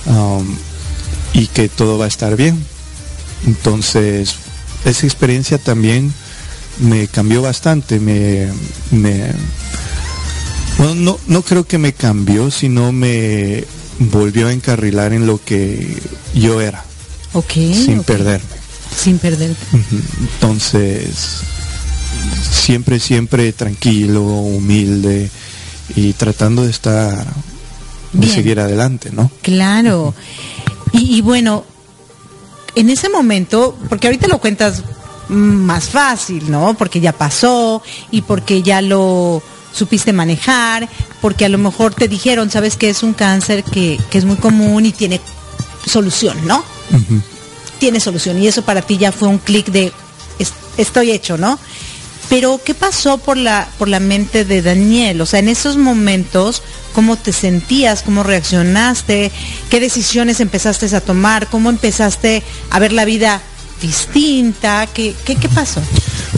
[0.05, 0.55] Um,
[1.33, 2.57] y que todo va a estar bien.
[3.45, 4.35] Entonces,
[4.85, 6.13] esa experiencia también
[6.79, 8.47] me cambió bastante, me,
[10.95, 13.63] no, no creo que me cambió, sino me
[13.99, 16.01] volvió a encarrilar en lo que
[16.33, 16.83] yo era.
[17.33, 17.51] Ok.
[17.51, 18.59] Sin perderme.
[18.95, 19.65] Sin perderte.
[20.19, 21.41] Entonces,
[22.51, 25.29] siempre, siempre tranquilo, humilde
[25.95, 27.25] y tratando de estar,
[28.13, 29.29] de seguir adelante, ¿no?
[29.41, 30.13] Claro.
[30.91, 31.65] y, bueno,
[32.75, 34.83] en ese momento, porque ahorita lo cuentas
[35.29, 36.73] más fácil, ¿no?
[36.73, 37.81] Porque ya pasó
[38.11, 40.89] y porque ya lo supiste manejar,
[41.21, 44.85] porque a lo mejor te dijeron, sabes que es un cáncer que, es muy común
[44.85, 45.19] y tiene
[45.85, 46.63] solución, ¿no?
[47.79, 49.91] Tiene solución y eso para ti ya fue un clic de
[50.77, 51.59] estoy hecho, ¿no?
[52.29, 55.19] Pero ¿qué pasó por la por la mente de Daniel?
[55.21, 56.61] O sea, en esos momentos,
[56.93, 58.03] ¿cómo te sentías?
[58.03, 59.31] ¿Cómo reaccionaste?
[59.69, 61.47] ¿Qué decisiones empezaste a tomar?
[61.47, 63.41] ¿Cómo empezaste a ver la vida
[63.81, 64.87] distinta?
[64.93, 65.81] ¿Qué, qué, qué pasó?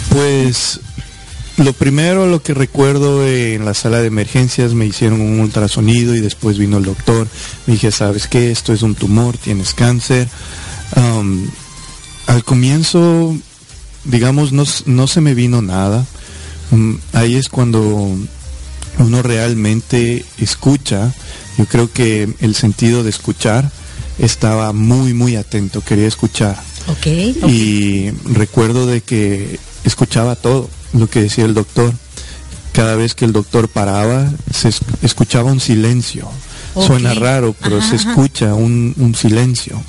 [0.09, 0.79] Pues
[1.57, 6.21] lo primero, lo que recuerdo en la sala de emergencias, me hicieron un ultrasonido y
[6.21, 7.27] después vino el doctor.
[7.67, 8.51] Me dije, ¿sabes qué?
[8.51, 10.27] Esto es un tumor, tienes cáncer.
[12.27, 13.35] al comienzo,
[14.05, 16.05] digamos, no, no, se me vino nada.
[16.71, 18.15] Mm, ahí es cuando
[18.97, 21.13] uno realmente escucha.
[21.57, 23.71] Yo creo que el sentido de escuchar
[24.19, 26.61] estaba muy, muy atento, quería escuchar.
[26.87, 31.93] Okay, Y recuerdo de que escuchaba todo lo que decía el doctor.
[32.73, 34.69] Cada vez que el doctor paraba, se
[35.01, 36.29] escuchaba un silencio.
[36.73, 39.81] Suena raro, pero se escucha un, un silencio.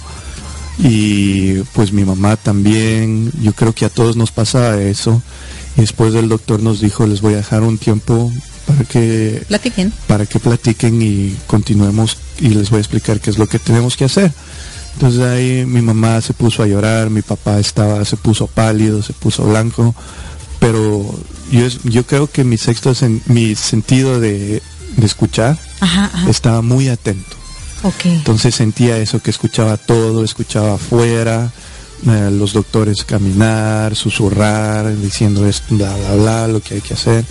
[0.78, 5.22] Y pues mi mamá también, yo creo que a todos nos pasaba eso.
[5.76, 8.32] Y después el doctor nos dijo, les voy a dejar un tiempo
[8.66, 9.92] para que platiquen.
[10.06, 13.96] Para que platiquen y continuemos y les voy a explicar qué es lo que tenemos
[13.96, 14.32] que hacer.
[14.94, 19.12] Entonces ahí mi mamá se puso a llorar, mi papá estaba, se puso pálido, se
[19.12, 19.94] puso blanco,
[20.62, 21.04] pero
[21.50, 22.92] yo, yo creo que mi sexto,
[23.26, 24.62] mi sentido de,
[25.02, 25.58] escuchar
[26.28, 27.36] estaba muy atento.
[28.04, 31.50] Entonces sentía eso, que escuchaba todo, escuchaba afuera,
[32.06, 37.24] eh, los doctores caminar, susurrar, diciendo esto, bla, bla, bla, lo que hay que hacer.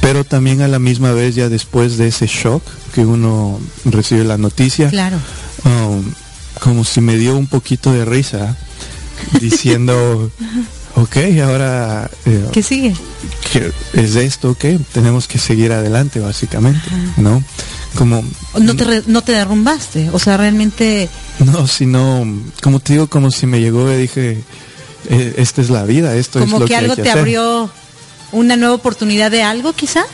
[0.00, 4.38] Pero también a la misma vez, ya después de ese shock que uno recibe la
[4.38, 5.18] noticia, claro.
[5.64, 6.02] Um,
[6.58, 8.56] como si me dio un poquito de risa,
[9.40, 10.32] diciendo,
[11.02, 12.10] ok, ahora...
[12.26, 12.94] Eh, ¿Qué sigue?
[13.92, 17.42] es esto, ok, tenemos que seguir adelante, básicamente, ¿no?
[17.96, 18.24] Como...
[18.58, 21.08] No te, no te derrumbaste, o sea, realmente...
[21.40, 22.26] No, sino,
[22.62, 24.42] como te digo, como si me llegó y dije,
[25.08, 27.70] e, esta es la vida, esto es lo que, que algo te abrió
[28.32, 30.04] una nueva oportunidad de algo, quizá.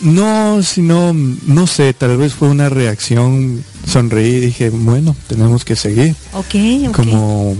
[0.00, 5.74] No, sino, no sé, tal vez fue una reacción, sonreí y dije, bueno, tenemos que
[5.74, 6.14] seguir.
[6.32, 7.56] Ok, Como...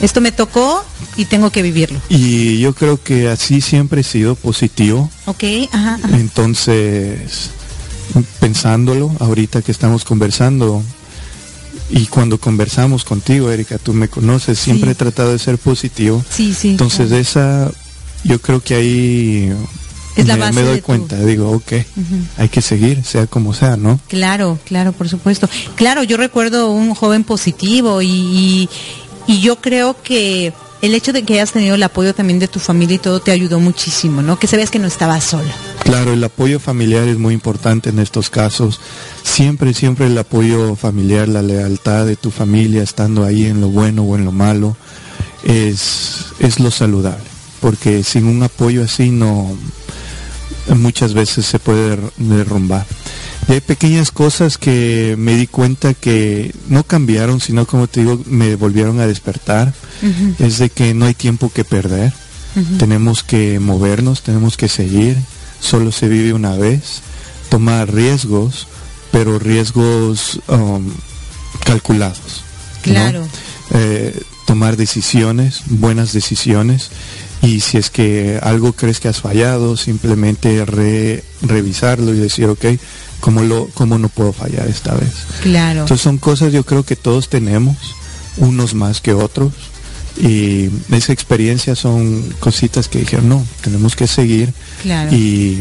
[0.00, 0.84] Esto me tocó
[1.16, 2.00] y tengo que vivirlo.
[2.08, 5.10] Y yo creo que así siempre he sido positivo.
[5.26, 5.98] Ok, ajá.
[6.12, 7.50] Entonces,
[8.40, 10.82] pensándolo, ahorita que estamos conversando,
[11.90, 16.24] y cuando conversamos contigo, Erika, tú me conoces, siempre he tratado de ser positivo.
[16.30, 16.70] Sí, sí.
[16.70, 17.70] Entonces, de esa,
[18.24, 19.52] yo creo que ahí
[20.16, 21.72] me, doy cuenta, digo, ok,
[22.36, 24.00] hay que seguir, sea como sea, ¿no?
[24.08, 25.48] Claro, claro, por supuesto.
[25.74, 28.68] Claro, yo recuerdo un joven positivo y, y,
[29.28, 30.52] yo creo que
[30.82, 33.30] el hecho de que hayas tenido el apoyo también de tu familia y todo te
[33.30, 34.38] ayudó muchísimo, ¿no?
[34.38, 35.52] Que sabías que no estabas sola.
[35.84, 38.80] Claro, el apoyo familiar es muy importante en estos casos.
[39.22, 44.02] Siempre, siempre el apoyo familiar, la lealtad de tu familia, estando ahí en lo bueno
[44.02, 44.76] o en lo malo,
[45.44, 47.24] es, es lo saludable.
[47.60, 49.54] Porque sin un apoyo así no,
[50.68, 52.86] muchas veces se puede derrumbar.
[53.50, 58.22] Y hay pequeñas cosas que me di cuenta que no cambiaron, sino como te digo,
[58.26, 59.74] me volvieron a despertar.
[60.38, 62.12] Es de que no hay tiempo que perder.
[62.78, 65.16] Tenemos que movernos, tenemos que seguir.
[65.58, 67.02] Solo se vive una vez.
[67.48, 68.68] Tomar riesgos,
[69.10, 70.88] pero riesgos um,
[71.64, 72.44] calculados.
[72.82, 73.26] Claro.
[73.72, 76.90] Eh, tomar decisiones, buenas decisiones
[77.42, 80.64] y si es que algo crees que has fallado, simplemente
[81.42, 82.64] revisarlo y decir, ok,
[83.20, 85.12] ¿cómo, lo, ¿cómo no puedo fallar esta vez?
[85.42, 85.80] Claro.
[85.82, 87.76] Entonces son cosas yo creo que todos tenemos,
[88.36, 89.52] unos más que otros,
[90.18, 94.52] y esa experiencia son cositas que dijeron, no, tenemos que seguir
[95.10, 95.60] y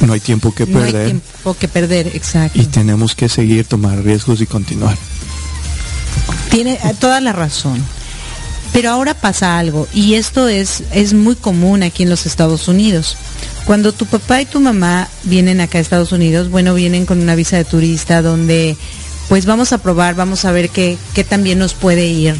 [0.00, 0.92] no hay tiempo que perder.
[0.92, 2.60] No hay tiempo que perder, exacto.
[2.60, 4.96] Y tenemos que seguir, tomar riesgos y continuar.
[6.50, 7.82] Tiene eh, toda la razón.
[8.72, 13.16] Pero ahora pasa algo y esto es, es muy común aquí en los Estados Unidos.
[13.66, 17.34] Cuando tu papá y tu mamá vienen acá a Estados Unidos, bueno, vienen con una
[17.34, 18.76] visa de turista donde
[19.28, 22.36] pues vamos a probar, vamos a ver qué, qué también nos puede ir.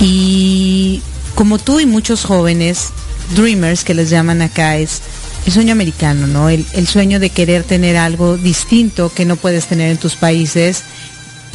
[0.00, 1.02] Y
[1.34, 2.88] como tú y muchos jóvenes,
[3.36, 5.02] dreamers que les llaman acá, es
[5.46, 6.48] el sueño americano, ¿no?
[6.48, 10.82] El, sueño de querer tener algo distinto que no puedes tener en tus países.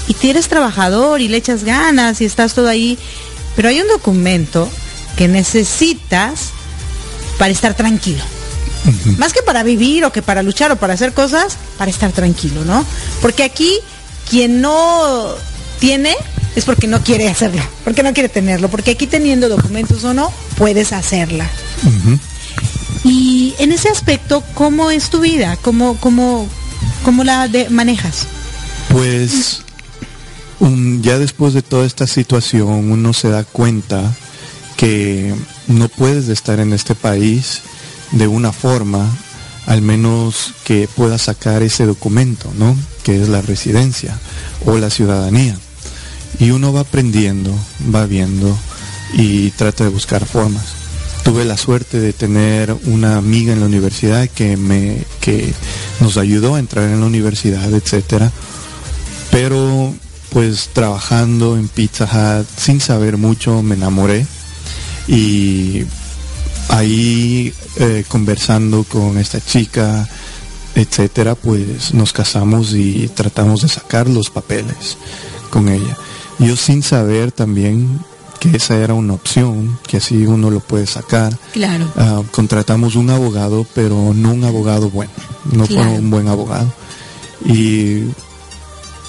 [0.08, 2.98] Y tú eres trabajador y le echas ganas y estás todo ahí.
[3.56, 4.70] Pero hay un documento
[5.18, 6.52] que necesitas
[7.38, 8.24] para estar tranquilo.
[9.18, 12.64] Más que para vivir o que para luchar o para hacer cosas, para estar tranquilo,
[12.66, 12.86] ¿no?
[13.22, 13.72] Porque aquí
[14.30, 15.26] quien no
[15.80, 16.16] tiene
[16.56, 20.32] es porque no quiere hacerlo, porque no quiere tenerlo, porque aquí teniendo documentos o no,
[20.58, 21.50] puedes hacerla.
[23.04, 25.58] Y en ese aspecto, ¿cómo es tu vida?
[25.62, 26.48] ¿Cómo, cómo,
[27.04, 28.26] cómo la de- manejas?
[28.90, 29.62] Pues
[30.60, 34.14] un- ya después de toda esta situación uno se da cuenta
[34.78, 35.34] que
[35.68, 37.62] no puedes estar en este país
[38.12, 39.10] de una forma
[39.66, 42.78] al menos que pueda sacar ese documento, ¿no?
[43.03, 44.20] Que es la residencia
[44.66, 45.58] o la ciudadanía.
[46.39, 47.53] Y uno va aprendiendo,
[47.93, 48.56] va viendo
[49.14, 50.66] y trata de buscar formas.
[51.24, 55.51] Tuve la suerte de tener una amiga en la universidad que me que
[55.99, 58.32] nos ayudó a entrar en la universidad, etcétera.
[59.32, 59.93] Pero
[60.30, 64.28] pues trabajando en Pizza Hut sin saber mucho me enamoré
[65.08, 65.86] y
[66.70, 70.07] ahí eh, conversando con esta chica,
[70.76, 74.97] etcétera, pues nos casamos y tratamos de sacar los papeles
[75.49, 75.95] con ella.
[76.39, 77.99] Yo sin saber también
[78.39, 81.38] que esa era una opción, que así uno lo puede sacar.
[81.53, 81.89] Claro.
[81.95, 85.11] Ah, contratamos un abogado, pero no un abogado bueno,
[85.51, 85.91] no fue Claro.
[85.93, 86.72] un buen abogado.
[87.45, 88.03] Y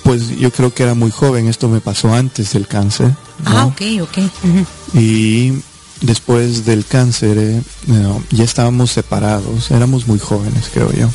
[0.05, 3.09] pues yo creo que era muy joven, esto me pasó antes del cáncer.
[3.45, 3.51] ¿no?
[3.59, 4.19] Ah, ok, ok.
[4.95, 5.53] Y
[6.01, 7.63] después del cáncer eh,
[8.31, 11.09] ya estábamos separados, éramos muy jóvenes creo yo.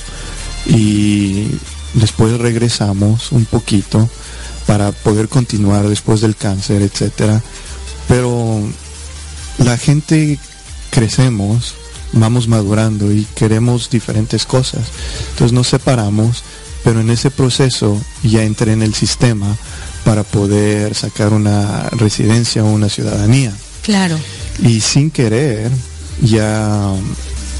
[0.65, 1.47] Y
[1.93, 4.09] después regresamos un poquito
[4.67, 7.41] para poder continuar después del cáncer, etcétera.
[8.07, 8.61] Pero
[9.57, 10.39] la gente
[10.89, 11.75] crecemos,
[12.13, 14.83] vamos madurando y queremos diferentes cosas.
[15.31, 16.43] Entonces nos separamos,
[16.83, 19.55] pero en ese proceso ya entré en el sistema
[20.03, 23.53] para poder sacar una residencia o una ciudadanía.
[23.83, 24.17] Claro.
[24.61, 25.69] Y sin querer,
[26.21, 26.91] ya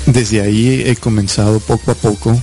[0.06, 2.40] desde ahí he comenzado poco a poco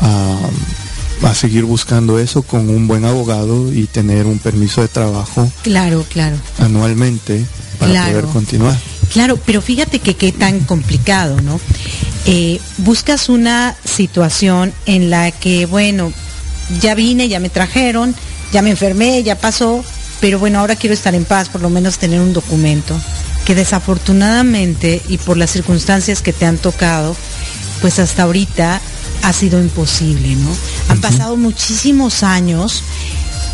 [0.00, 5.50] a, a seguir buscando eso con un buen abogado y tener un permiso de trabajo
[5.62, 6.36] Claro, claro.
[6.58, 7.44] anualmente
[7.78, 8.10] para Claro.
[8.12, 8.76] poder continuar.
[9.12, 11.60] Claro, pero fíjate que qué tan complicado, ¿no?
[12.26, 16.12] Eh, buscas una situación en la que, bueno,
[16.80, 18.14] ya vine, ya me trajeron,
[18.52, 19.84] ya me enfermé, ya pasó,
[20.20, 22.98] pero bueno, ahora quiero estar en paz, por lo menos tener un documento,
[23.44, 27.16] que desafortunadamente y por las circunstancias que te han tocado,
[27.80, 28.80] pues hasta ahorita
[29.22, 30.50] ha sido imposible, ¿no?
[30.88, 32.82] Han pasado muchísimos años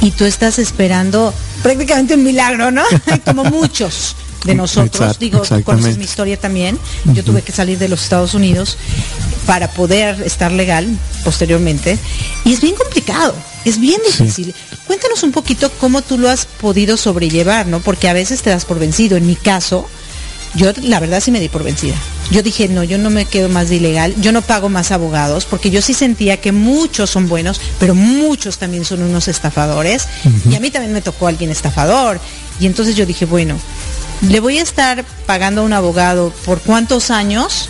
[0.00, 2.82] y tú estás esperando prácticamente un milagro, ¿no?
[3.24, 6.78] Como muchos de nosotros, Exacto, digo, tú conoces mi historia también,
[7.12, 8.78] yo tuve que salir de los Estados Unidos
[9.46, 10.88] para poder estar legal
[11.24, 11.98] posteriormente.
[12.44, 13.34] Y es bien complicado,
[13.64, 14.24] es bien Sí.
[14.24, 14.54] difícil.
[14.86, 17.80] Cuéntanos un poquito cómo tú lo has podido sobrellevar, ¿no?
[17.80, 19.16] Porque a veces te das por vencido.
[19.16, 19.88] En mi caso,
[20.54, 21.94] yo la verdad sí me di por vencida.
[22.30, 25.44] Yo dije, no, yo no me quedo más de ilegal, yo no pago más abogados,
[25.44, 30.06] porque yo sí sentía que muchos son buenos, pero muchos también son unos estafadores.
[30.48, 32.20] Y a mí también me tocó alguien estafador.
[32.60, 33.58] Y entonces yo dije, bueno,
[34.28, 37.68] le voy a estar pagando a un abogado por cuántos años,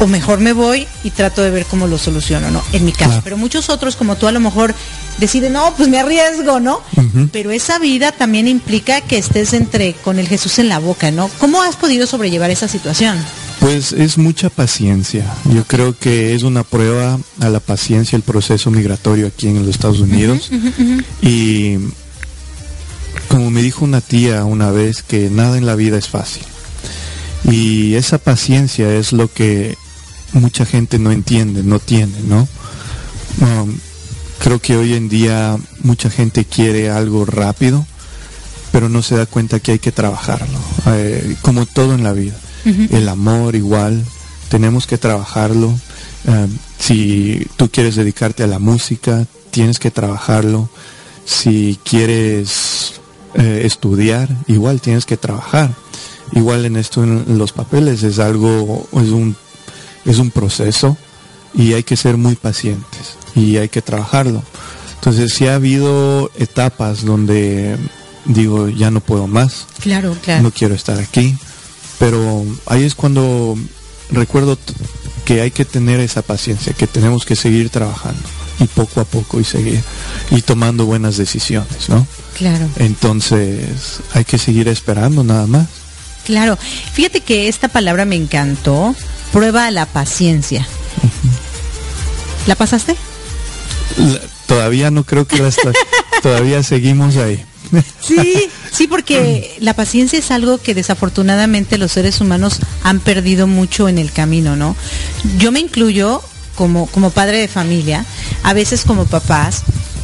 [0.00, 2.62] o mejor me voy y trato de ver cómo lo soluciono, ¿no?
[2.72, 3.10] En mi caso.
[3.10, 3.20] Claro.
[3.24, 4.74] Pero muchos otros, como tú, a lo mejor
[5.18, 6.80] deciden, no, pues me arriesgo, ¿no?
[7.30, 11.30] Pero esa vida también implica que estés entre con el Jesús en la boca, ¿no?
[11.38, 13.18] ¿Cómo has podido sobrellevar esa situación?
[13.60, 15.24] Pues es mucha paciencia.
[15.54, 19.68] Yo creo que es una prueba a la paciencia el proceso migratorio aquí en los
[19.68, 20.50] Estados Unidos.
[21.20, 21.76] Y
[23.28, 26.42] como me dijo una tía una vez que nada en la vida es fácil.
[27.44, 29.76] Y esa paciencia es lo que
[30.32, 32.48] mucha gente no entiende, no tiene, ¿no?
[33.40, 33.74] Um,
[34.38, 37.86] creo que hoy en día mucha gente quiere algo rápido,
[38.70, 42.34] pero no se da cuenta que hay que trabajarlo, eh, como todo en la vida.
[42.64, 44.04] El amor igual,
[44.48, 45.74] tenemos que trabajarlo.
[46.26, 46.46] Eh,
[46.78, 50.68] si tú quieres dedicarte a la música, tienes que trabajarlo.
[51.24, 53.00] Si quieres
[53.34, 55.74] eh, estudiar, igual tienes que trabajar.
[56.32, 59.36] Igual en esto, en, en los papeles, es algo, es un,
[60.04, 60.96] es un proceso
[61.54, 64.42] y hay que ser muy pacientes y hay que trabajarlo.
[64.96, 67.76] Entonces, sí ha habido etapas donde
[68.24, 70.42] digo, ya no puedo más, Claro, claro.
[70.44, 71.36] no quiero estar aquí.
[71.98, 73.56] Pero ahí es cuando
[74.10, 74.58] recuerdo
[75.24, 78.20] que hay que tener esa paciencia, que tenemos que seguir trabajando.
[78.60, 79.82] y poco a poco y seguir
[80.30, 82.06] y tomando buenas decisiones, ¿no?
[82.38, 82.68] Claro.
[82.76, 85.66] Entonces hay que seguir esperando nada más.
[86.24, 86.56] Claro.
[86.92, 88.94] Fíjate que esta palabra me encantó.
[89.32, 90.66] Prueba la paciencia.
[92.46, 92.96] ¿La pasaste?
[94.46, 95.50] todavía no creo que la
[96.22, 97.42] todavía seguimos ahí.
[98.00, 103.88] Sí, sí, porque la paciencia es algo que desafortunadamente los seres humanos han perdido mucho
[103.88, 104.76] en el camino, ¿no?
[105.38, 106.22] Yo me incluyo
[106.54, 108.04] como, como padre de familia,
[108.42, 109.62] a veces como papás,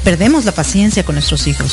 [0.09, 1.73] perdemos la paciencia con nuestros hijos.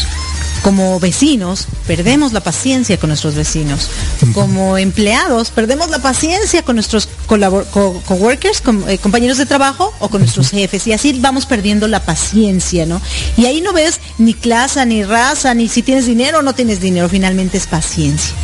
[0.62, 3.90] Como vecinos, perdemos la paciencia con nuestros vecinos.
[4.34, 10.50] Como empleados, perdemos la paciencia con nuestros coworkers, eh, compañeros de trabajo o con nuestros
[10.50, 10.86] jefes.
[10.86, 13.02] Y así vamos perdiendo la paciencia, ¿no?
[13.38, 16.82] Y ahí no ves ni clase, ni raza, ni si tienes dinero o no tienes
[16.82, 17.08] dinero.
[17.08, 18.36] Finalmente es paciencia.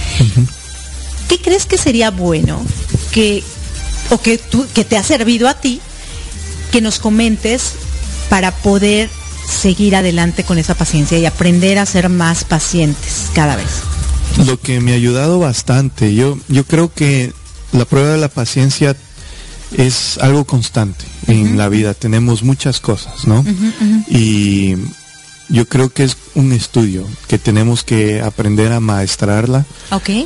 [1.28, 2.66] ¿Qué crees que sería bueno
[3.12, 3.44] que,
[4.10, 5.82] o que, tú, que te ha servido a ti,
[6.72, 7.74] que nos comentes
[8.30, 9.10] para poder
[9.52, 13.82] seguir adelante con esa paciencia y aprender a ser más pacientes cada vez?
[14.46, 17.34] Lo que me ha ayudado bastante, yo, yo creo que
[17.72, 18.96] la prueba de la paciencia
[19.78, 21.94] es algo constante en la vida.
[21.94, 23.46] Tenemos muchas cosas, ¿no?
[24.10, 24.76] Y
[25.50, 29.66] yo creo que es un estudio que tenemos que aprender a maestrarla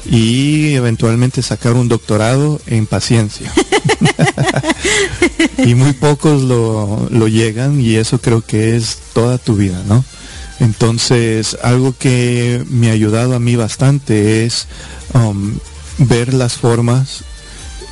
[0.10, 3.52] y eventualmente sacar un doctorado en paciencia.
[5.58, 10.04] y muy pocos lo, lo, llegan y eso creo que es toda tu vida, ¿no?
[10.60, 14.68] Entonces, algo que me ha ayudado a mí bastante es
[15.14, 15.58] um,
[15.98, 17.24] ver las formas,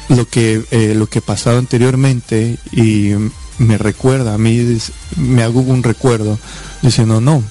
[0.09, 3.11] lo que, eh, lo que pasado anteriormente y
[3.57, 4.77] me recuerda, a mí
[5.17, 6.39] me hago un recuerdo
[6.81, 7.43] diciendo, no,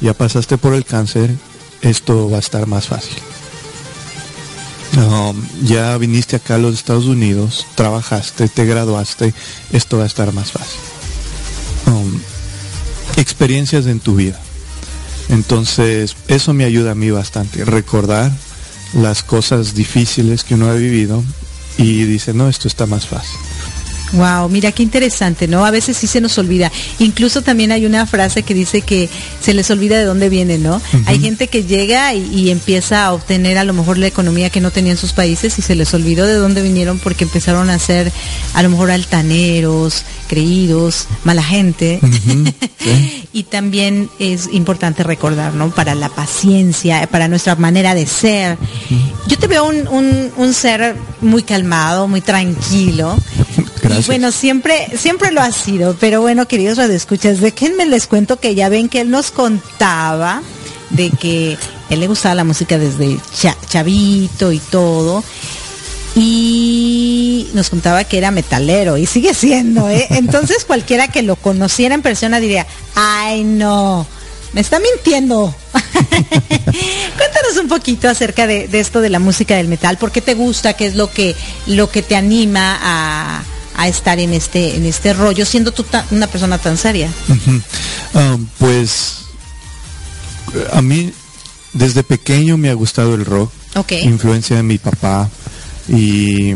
[0.00, 1.34] ya pasaste por el cáncer,
[1.82, 3.16] esto va a estar más fácil.
[5.62, 9.34] Ya viniste acá a los Estados Unidos, trabajaste, te graduaste,
[9.72, 10.80] esto va a estar más fácil.
[13.16, 14.40] experiencias en tu vida.
[15.28, 18.32] Entonces, eso me ayuda a mí bastante, recordar
[18.94, 21.22] las cosas difíciles que uno ha vivido
[21.78, 23.38] y dice, no, esto está más fácil.
[24.12, 25.64] Wow, mira qué interesante, ¿no?
[25.64, 26.72] A veces sí se nos olvida.
[26.98, 29.08] Incluso también hay una frase que dice que
[29.40, 30.80] se les olvida de dónde viene, ¿no?
[31.06, 34.72] Hay gente que llega y, empieza a obtener a lo mejor la economía que no
[34.72, 38.10] tenía en sus países y se les olvidó de dónde vinieron porque empezaron a ser
[38.54, 42.00] a lo mejor altaneros, creídos, mala gente.
[43.32, 45.70] y también es importante recordar, ¿no?
[45.70, 48.58] Para la paciencia, para nuestra manera de ser.
[49.28, 53.16] Yo te veo un, un ser muy calmado, muy tranquilo.
[54.06, 58.68] Bueno, siempre, siempre lo ha sido, pero bueno, queridos radioescuchas, déjenme les cuento que ya
[58.68, 60.42] ven que él nos contaba
[60.90, 61.56] de que
[61.88, 63.18] él le gustaba la música desde
[63.68, 65.24] chavito y todo.
[66.16, 70.06] Y nos contaba que era metalero y sigue siendo, ¿eh?
[70.10, 72.66] Entonces cualquiera que lo conociera en persona diría,
[72.96, 74.06] ay no,
[74.52, 75.54] me está mintiendo.
[75.72, 80.34] Cuéntanos un poquito acerca de, de, esto de la música del metal, ¿por qué te
[80.34, 80.72] gusta?
[80.72, 81.36] ¿Qué es lo que,
[81.66, 83.42] lo que te anima a,
[83.80, 87.10] a estar en este, en este rollo, siendo tú una persona tan seria?
[88.12, 89.20] Ah, pues
[90.72, 91.12] a mí
[91.72, 93.52] desde pequeño me ha gustado el rock,
[94.02, 95.30] influencia de mi papá.
[95.88, 96.54] Y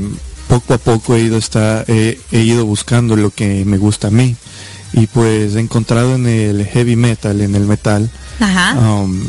[0.48, 4.36] poco a poco he ido, estar, he, ido buscando lo que me gusta a mí.
[4.92, 8.10] Y pues he encontrado en el heavy metal, en el metal,
[8.76, 9.24] um,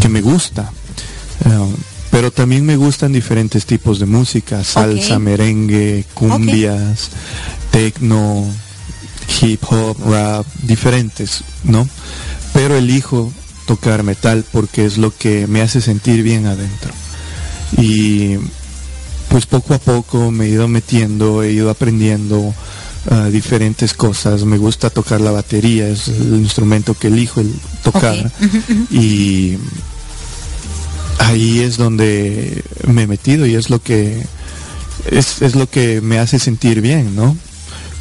[0.00, 0.70] que me gusta.
[1.44, 1.74] Um,
[2.16, 7.10] pero también me gustan diferentes tipos de música, salsa, merengue, cumbias,
[7.70, 8.46] techno,
[9.42, 11.86] hip hop, rap, diferentes, ¿no?
[12.54, 13.30] Pero elijo
[13.66, 16.90] tocar metal porque es lo que me hace sentir bien adentro.
[17.76, 18.36] Y
[19.28, 22.54] pues poco a poco me he ido metiendo, he ido aprendiendo
[23.10, 24.46] ah, diferentes cosas.
[24.46, 27.52] Me gusta tocar la batería, es el instrumento que elijo el
[27.84, 28.32] tocar.
[28.90, 29.58] Y
[31.18, 34.24] ahí es donde me he metido y es lo que
[35.10, 37.36] es, lo que me hace sentir bien, ¿no?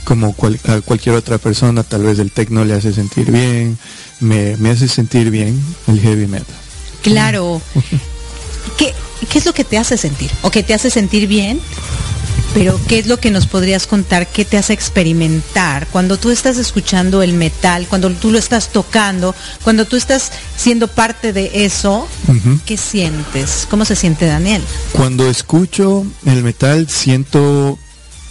[0.03, 0.35] Como
[0.67, 3.77] a cualquier otra persona, tal vez el tecno le hace sentir bien,
[4.19, 6.55] me, me hace sentir bien el heavy metal.
[7.01, 7.61] Claro.
[8.77, 8.93] ¿Qué,
[9.29, 10.29] ¿Qué es lo que te hace sentir?
[10.41, 11.59] ¿O que te hace sentir bien?
[12.55, 14.27] Pero ¿qué es lo que nos podrías contar?
[14.27, 19.35] ¿Qué te hace experimentar cuando tú estás escuchando el metal, cuando tú lo estás tocando,
[19.61, 22.07] cuando tú estás siendo parte de eso?
[22.65, 23.67] ¿Qué sientes?
[23.69, 24.63] ¿Cómo se siente Daniel?
[24.93, 27.77] Cuando escucho el metal siento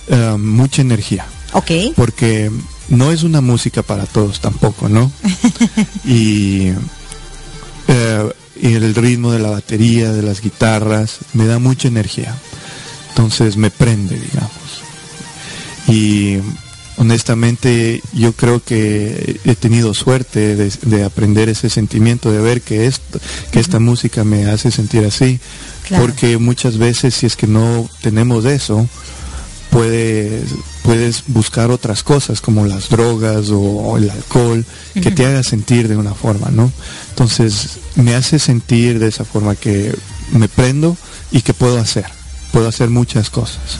[0.09, 1.27] eh, mucha energía.
[1.53, 1.71] Ok.
[1.95, 2.51] Porque
[2.89, 5.13] no es una música para todos tampoco, ¿no?
[6.07, 6.69] y,
[7.89, 12.35] eh, y el ritmo de la batería, de las guitarras, me da mucha energía.
[13.15, 14.51] Entonces me prende, digamos.
[15.87, 16.39] Y
[16.97, 23.21] honestamente yo creo que he tenido suerte de, aprender ese sentimiento, de ver que, esto,
[23.51, 25.39] que esta música me hace sentir así,
[25.97, 28.89] porque muchas veces si es que no tenemos eso,
[29.71, 30.45] puedes,
[30.83, 35.97] puedes buscar otras cosas como las drogas o, el alcohol que te haga sentir de
[35.97, 36.73] una forma, ¿no?
[37.11, 39.95] Entonces me hace sentir de esa forma que
[40.33, 40.97] me prendo
[41.33, 42.07] y que puedo hacer,
[42.55, 43.79] puedo hacer muchas cosas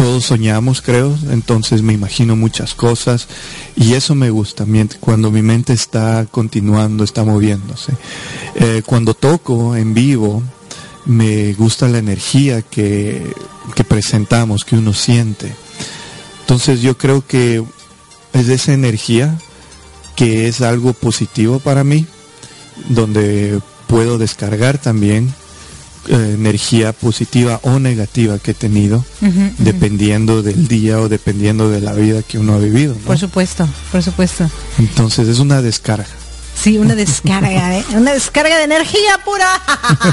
[0.00, 3.28] todos soñamos, creo, entonces me imagino muchas cosas
[3.76, 4.64] y eso me gusta,
[4.98, 7.92] cuando mi mente está continuando, está moviéndose.
[8.54, 10.42] Eh, cuando toco en vivo,
[11.04, 13.30] me gusta la energía que,
[13.74, 15.54] que presentamos, que uno siente.
[16.40, 17.62] Entonces yo creo que
[18.32, 19.38] es esa energía
[20.16, 22.06] que es algo positivo para mí,
[22.88, 25.34] donde puedo descargar también
[26.08, 29.04] eh, energía positiva o negativa que he tenido,
[29.58, 32.94] dependiendo del día o dependiendo de la vida que uno ha vivido.
[32.94, 34.48] Por supuesto, por supuesto.
[34.78, 36.06] Entonces es una descarga.
[36.60, 37.84] Sí, una descarga, ¿eh?
[37.94, 39.48] una descarga de energía pura.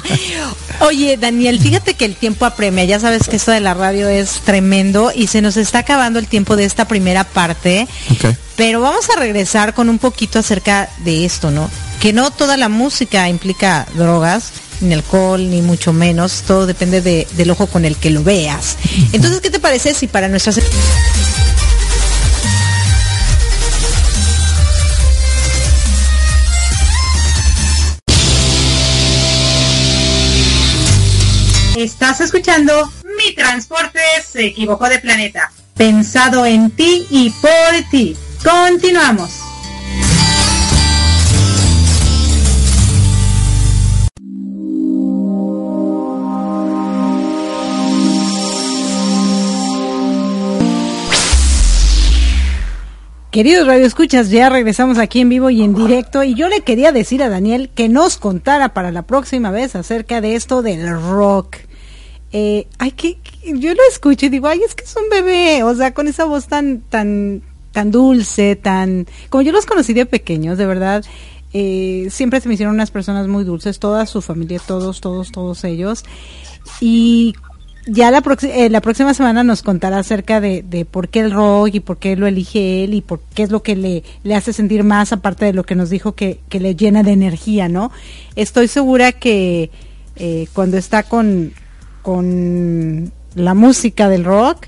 [0.79, 2.85] Oye, Daniel, fíjate que el tiempo apremia.
[2.85, 6.27] Ya sabes que esto de la radio es tremendo y se nos está acabando el
[6.27, 7.88] tiempo de esta primera parte.
[8.55, 11.69] Pero vamos a regresar con un poquito acerca de esto, ¿no?
[11.99, 14.51] Que no toda la música implica drogas,
[14.82, 16.43] ni alcohol, ni mucho menos.
[16.45, 18.78] Todo depende del ojo con el que lo veas.
[19.13, 20.59] Entonces, ¿qué te parece si para nuestras...
[31.78, 35.51] Estás escuchando Mi Transporte se equivocó de planeta.
[35.75, 37.51] Pensado en ti y por
[37.91, 38.17] ti.
[38.43, 39.47] Continuamos.
[53.38, 57.21] Queridos radioescuchas, ya regresamos aquí en vivo y en directo y yo le quería decir
[57.21, 61.57] a Daniel que nos contara para la próxima vez acerca de esto del rock.
[62.31, 65.75] Eh, ay, que, yo lo escucho y digo, ay, es que es un bebé, o
[65.75, 70.57] sea, con esa voz tan, tan, tan dulce, tan, como yo los conocí de pequeños,
[70.57, 71.05] de verdad,
[71.53, 75.63] eh, siempre se me hicieron unas personas muy dulces, toda su familia, todos, todos, todos
[75.63, 76.05] ellos.
[76.81, 77.35] Y
[77.88, 81.69] ya la, eh, la próxima semana nos contará acerca de, de, por qué el rock
[81.73, 84.53] y por qué lo elige él y por qué es lo que le, le hace
[84.53, 87.91] sentir más, aparte de lo que nos dijo que, que le llena de energía, ¿no?
[88.35, 89.71] Estoy segura que
[90.15, 91.53] eh, cuando está con,
[92.01, 94.67] con la música del rock,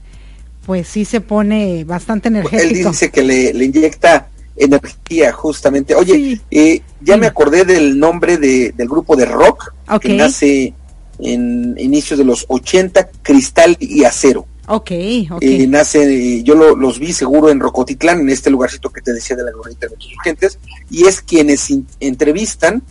[0.66, 2.70] pues sí se pone bastante energético.
[2.80, 5.96] Él dice que le, le inyecta energía justamente.
[5.96, 10.74] Oye, eh, ya me acordé del nombre de, del grupo de rock que nace
[11.20, 14.46] en inicios de los 80, Cristal y Acero.
[14.72, 14.92] Ok,
[15.32, 15.42] ok.
[15.42, 19.44] Eh, nace, yo los vi seguro en Rocotitlán, en este lugarcito que te decía de
[19.44, 20.60] la Glorieta de los Urgentes,
[20.92, 21.68] y es quienes
[22.00, 22.84] entrevistan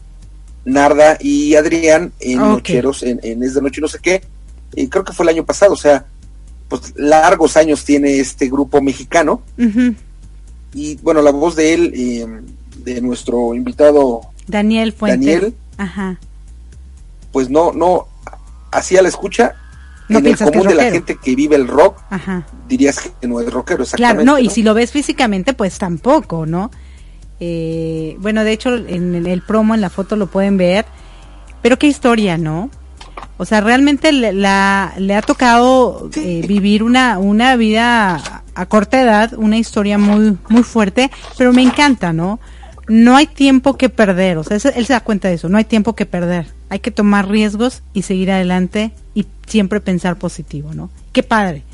[0.64, 4.22] Narda y Adrián en Nocheros, en, en Es de Noche no sé qué,
[4.90, 6.04] creo que fue el año pasado, o sea,
[6.68, 9.42] pues largos años tiene este grupo mexicano,
[10.74, 12.26] y bueno, la voz de él, eh,
[12.84, 15.20] de nuestro invitado Daniel Fuentes.
[15.20, 16.18] Daniel, Ajá.
[17.30, 18.08] pues no, no,
[18.70, 19.54] así a la escucha,
[20.08, 22.00] en el común de la gente que vive el rock,
[22.66, 24.22] dirías que no es rockero, exactamente.
[24.22, 26.70] Claro, no, y si lo ves físicamente, pues tampoco, ¿no?
[27.40, 30.86] Eh, bueno, de hecho, en el promo, en la foto lo pueden ver,
[31.62, 32.70] pero qué historia, ¿no?
[33.36, 39.00] O sea, realmente le, la, le ha tocado eh, vivir una, una vida a corta
[39.00, 42.40] edad, una historia muy, muy fuerte, pero me encanta, ¿no?
[42.89, 45.64] No hay tiempo que perder, o sea, él se da cuenta de eso, no hay
[45.64, 50.91] tiempo que perder hay que tomar riesgos y seguir adelante y siempre pensar positivo, ¿no?
[51.12, 51.64] Qué padre,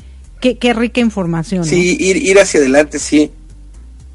[0.41, 1.65] qué, qué rica información.
[1.65, 3.31] Sí, ir, ir hacia adelante, sí.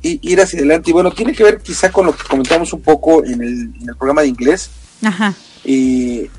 [0.02, 0.90] Ir, hacia adelante.
[0.90, 3.88] Y bueno, tiene que ver quizá con lo que comentamos un poco en el, en
[3.88, 4.70] el programa de inglés.
[5.02, 5.34] Ajá.
[5.64, 6.30] Eh,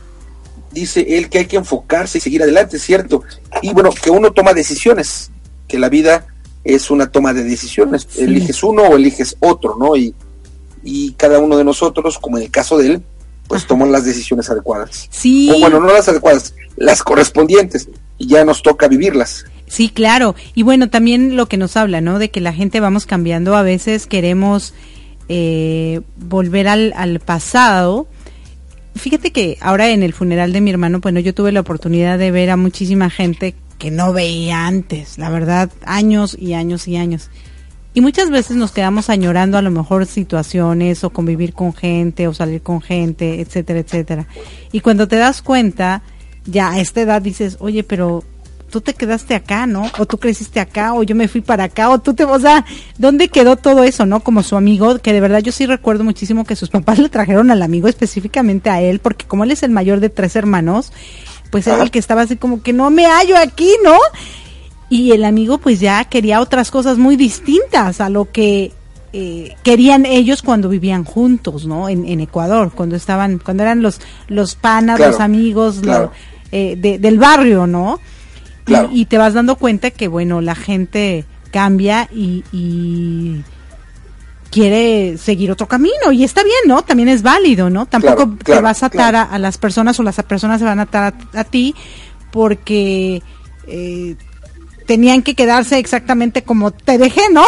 [0.71, 3.23] dice él que hay que enfocarse y seguir adelante, ¿cierto?
[3.61, 5.29] Y bueno, que uno toma decisiones,
[5.67, 6.25] que la vida
[6.63, 8.07] es una toma de decisiones.
[8.17, 9.95] Eliges uno o eliges otro, ¿no?
[9.95, 10.15] Y,
[10.83, 13.03] y cada uno de nosotros, como en el caso de él,
[13.47, 15.07] pues tomó las decisiones adecuadas.
[15.09, 15.49] Sí.
[15.51, 19.45] O bueno, no las adecuadas, las correspondientes, y ya nos toca vivirlas.
[19.67, 20.35] Sí, claro.
[20.53, 22.19] Y bueno, también lo que nos habla, ¿no?
[22.19, 24.73] De que la gente vamos cambiando, a veces queremos
[25.29, 28.07] eh, volver al, al pasado.
[28.95, 32.31] Fíjate que ahora en el funeral de mi hermano, bueno, yo tuve la oportunidad de
[32.31, 37.29] ver a muchísima gente que no veía antes, la verdad, años y años y años.
[37.93, 42.33] Y muchas veces nos quedamos añorando a lo mejor situaciones o convivir con gente o
[42.33, 44.27] salir con gente, etcétera, etcétera.
[44.71, 46.01] Y cuando te das cuenta,
[46.45, 48.23] ya a esta edad dices, oye, pero
[48.71, 49.91] tú te quedaste acá, ¿no?
[49.99, 52.65] O tú creciste acá, o yo me fui para acá, o tú te, o sea,
[52.97, 54.21] ¿dónde quedó todo eso, no?
[54.21, 57.51] Como su amigo, que de verdad yo sí recuerdo muchísimo que sus papás le trajeron
[57.51, 60.93] al amigo específicamente a él, porque como él es el mayor de tres hermanos,
[61.51, 63.97] pues era el que estaba así como que no me hallo aquí, ¿no?
[64.91, 68.73] Y el amigo pues ya quería otras cosas muy distintas a lo que
[69.13, 71.87] eh, querían ellos cuando vivían juntos, ¿no?
[71.87, 75.81] En, en, Ecuador, cuando estaban, cuando eran los los panas, los amigos
[76.51, 78.01] eh, del barrio, ¿no?
[78.91, 83.41] Y, te vas dando cuenta que, bueno, la gente cambia y,
[84.49, 86.81] quiere seguir otro camino y está bien, ¿no?
[86.81, 87.85] También es válido, ¿no?
[87.85, 91.13] Tampoco te vas a atar a, las personas o las personas se van a atar
[91.33, 91.73] a, ti
[92.31, 93.23] porque
[93.67, 94.17] eh,
[94.91, 97.45] tenían que quedarse exactamente como te dejé, ¿no?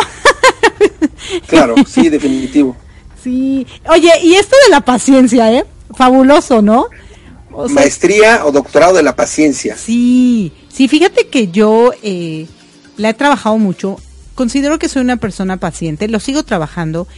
[1.47, 2.77] claro, sí, definitivo.
[3.21, 3.67] Sí.
[3.89, 5.65] Oye, y esto de la paciencia, ¿eh?
[5.93, 6.87] Fabuloso, ¿no?
[7.69, 9.75] Maestría o doctorado de la paciencia.
[9.75, 12.47] Sí, sí, fíjate que yo eh,
[12.95, 13.97] la he trabajado mucho.
[14.35, 17.09] Considero que soy una persona paciente, lo sigo trabajando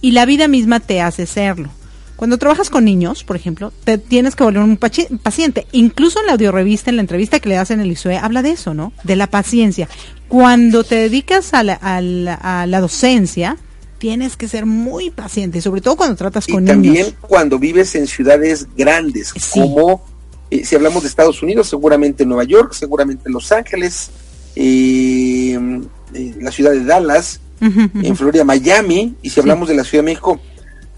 [0.00, 1.70] y la vida misma te hace serlo.
[2.18, 5.68] Cuando trabajas con niños, por ejemplo, te tienes que volver un paciente.
[5.70, 8.50] Incluso en la audiorevista, en la entrevista que le das en el ISUE, habla de
[8.50, 8.92] eso, ¿no?
[9.04, 9.88] De la paciencia.
[10.26, 12.00] Cuando te dedicas a la, a
[12.66, 13.56] la, docencia,
[13.98, 16.76] tienes que ser muy paciente, sobre todo cuando tratas con niños.
[16.78, 20.04] Y también cuando vives en ciudades grandes, como
[20.50, 24.10] eh, si hablamos de Estados Unidos, seguramente Nueva York, seguramente Los Ángeles,
[24.56, 25.56] eh,
[26.14, 30.10] eh, la ciudad de Dallas, en Florida, Miami, y si hablamos de la Ciudad de
[30.10, 30.40] México,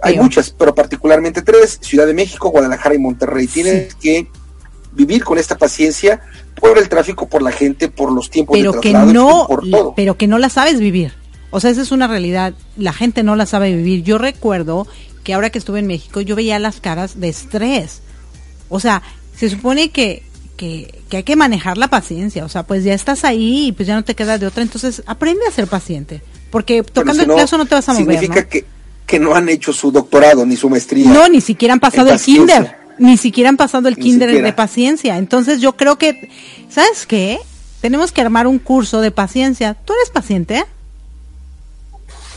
[0.02, 3.46] hay muchas, pero particularmente tres, Ciudad de México, Guadalajara y Monterrey.
[3.46, 4.28] Tienes que
[4.92, 6.20] vivir con esta paciencia
[6.60, 9.94] por el tráfico, por la gente, por los tiempos pero de que no, por todo.
[9.96, 11.14] Pero que no la sabes vivir.
[11.50, 12.54] O sea, esa es una realidad.
[12.76, 14.04] La gente no la sabe vivir.
[14.04, 14.86] Yo recuerdo
[15.24, 18.02] que ahora que estuve en México, yo veía las caras de estrés.
[18.68, 19.02] O sea,
[19.36, 20.22] se supone que,
[20.56, 22.44] que, hay que manejar la paciencia.
[22.44, 24.62] O sea, pues ya estás ahí y pues ya no te queda de otra.
[24.62, 26.22] Entonces, aprende a ser paciente.
[26.50, 28.18] Porque tocando el caso no te vas a mover.
[28.18, 28.64] Significa que,
[29.10, 31.10] que no han hecho su doctorado ni su maestría.
[31.10, 35.16] No, ni siquiera han pasado el kinder ni siquiera han pasado el kinder de paciencia.
[35.16, 36.30] Entonces yo creo que,
[36.68, 37.40] ¿sabes qué?
[37.80, 39.74] Tenemos que armar un curso de paciencia.
[39.74, 40.64] ¿Tú eres paciente?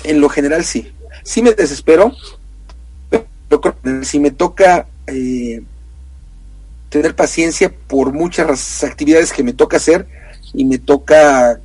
[0.05, 0.91] En lo general sí.
[1.24, 2.13] Sí me desespero,
[3.09, 5.61] pero si me toca eh,
[6.88, 10.07] tener paciencia por muchas actividades que me toca hacer
[10.53, 11.59] y me toca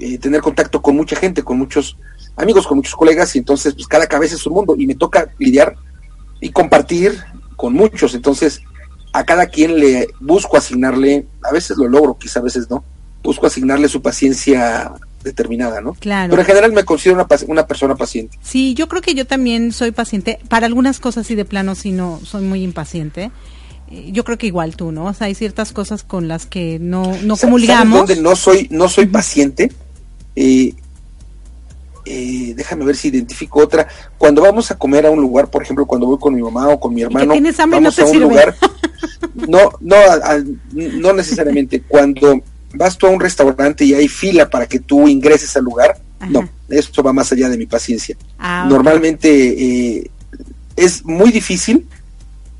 [0.00, 1.98] eh, tener contacto con mucha gente, con muchos
[2.42, 5.30] amigos, con muchos colegas y entonces pues cada cabeza es un mundo y me toca
[5.38, 5.76] lidiar
[6.40, 7.18] y compartir
[7.56, 8.62] con muchos, entonces
[9.12, 12.84] a cada quien le busco asignarle, a veces lo logro, quizá a veces no,
[13.22, 15.94] busco asignarle su paciencia determinada, ¿no?
[15.94, 16.30] Claro.
[16.30, 18.38] Pero en general me considero una, una persona paciente.
[18.42, 20.38] Sí, yo creo que yo también soy paciente.
[20.48, 23.30] Para algunas cosas y de plano sí no soy muy impaciente.
[23.90, 25.06] Eh, yo creo que igual tú, ¿no?
[25.06, 28.00] O sea, hay ciertas cosas con las que no, no comulgamos.
[28.00, 29.70] ¿Sabes no soy, no soy paciente?
[30.36, 30.74] Eh,
[32.04, 33.86] eh, déjame ver si identifico otra.
[34.18, 36.80] Cuando vamos a comer a un lugar, por ejemplo, cuando voy con mi mamá o
[36.80, 37.34] con mi hermano,
[37.68, 38.54] vamos a un lugar.
[39.34, 39.96] No, no,
[40.72, 41.82] no necesariamente.
[41.82, 42.42] Cuando
[42.74, 45.98] vas tú a un restaurante y hay fila para que tú ingreses al lugar,
[46.28, 48.16] no, esto va más allá de mi paciencia.
[48.38, 49.30] Ah, Normalmente
[49.98, 50.10] eh,
[50.76, 51.86] es muy difícil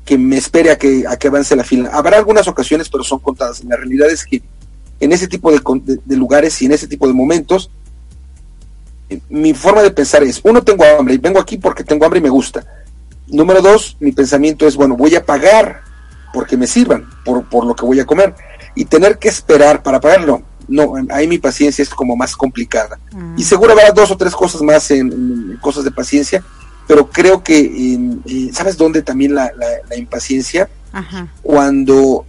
[0.05, 1.89] que me espere a que, a que avance la fila.
[1.93, 3.63] Habrá algunas ocasiones, pero son contadas.
[3.63, 4.41] La realidad es que
[4.99, 7.69] en ese tipo de lugares y en ese tipo de momentos,
[9.29, 12.23] mi forma de pensar es, uno, tengo hambre y vengo aquí porque tengo hambre y
[12.23, 12.65] me gusta.
[13.27, 15.81] Número dos, mi pensamiento es, bueno, voy a pagar
[16.33, 18.35] porque me sirvan, por, por lo que voy a comer.
[18.75, 22.99] Y tener que esperar para pagarlo, no, ahí mi paciencia es como más complicada.
[23.11, 23.35] Mm.
[23.37, 26.43] Y seguro habrá dos o tres cosas más en, cosas de paciencia,
[26.87, 27.99] pero creo que,
[28.53, 29.51] ¿sabes dónde también la,
[29.87, 30.69] la, impaciencia?
[31.41, 32.25] Cuando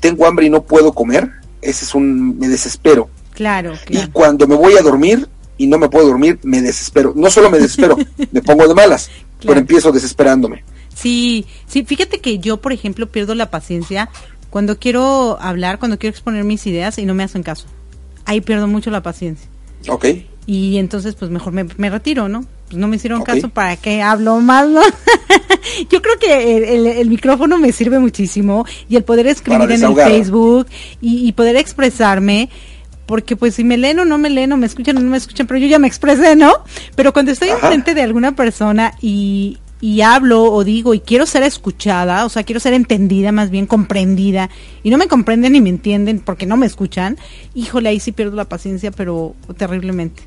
[0.00, 1.30] tengo hambre y no puedo comer,
[1.60, 3.08] ese es un, me desespero.
[3.34, 4.06] Claro, claro.
[4.06, 5.28] Y cuando me voy a dormir,
[5.58, 7.12] y no me puedo dormir, me desespero.
[7.14, 7.96] No solo me desespero,
[8.32, 10.64] me pongo de malas, pero empiezo desesperándome.
[10.94, 14.10] Sí, sí, fíjate que yo, por ejemplo, pierdo la paciencia
[14.50, 17.66] cuando quiero hablar, cuando quiero exponer mis ideas y no me hacen caso.
[18.24, 19.48] Ahí pierdo mucho la paciencia.
[19.88, 20.06] Ok.
[20.46, 22.44] Y entonces, pues mejor me, retiro, ¿no?
[22.66, 24.82] Pues no me hicieron caso, ¿para qué hablo más, no?
[25.90, 30.66] yo creo que el, micrófono me sirve muchísimo y el poder escribir en el Facebook
[31.00, 32.50] y, y poder expresarme
[33.06, 35.16] porque pues si me leen o no me leen o me escuchan o no me
[35.16, 36.52] escuchan, pero yo ya me expresé, ¿no?
[36.94, 41.42] Pero cuando estoy enfrente de alguna persona y, y hablo o digo y quiero ser
[41.42, 44.48] escuchada, o sea, quiero ser entendida, más bien comprendida,
[44.84, 47.18] y no me comprenden ni me entienden porque no me escuchan,
[47.54, 50.22] híjole, ahí sí pierdo la paciencia, pero terriblemente.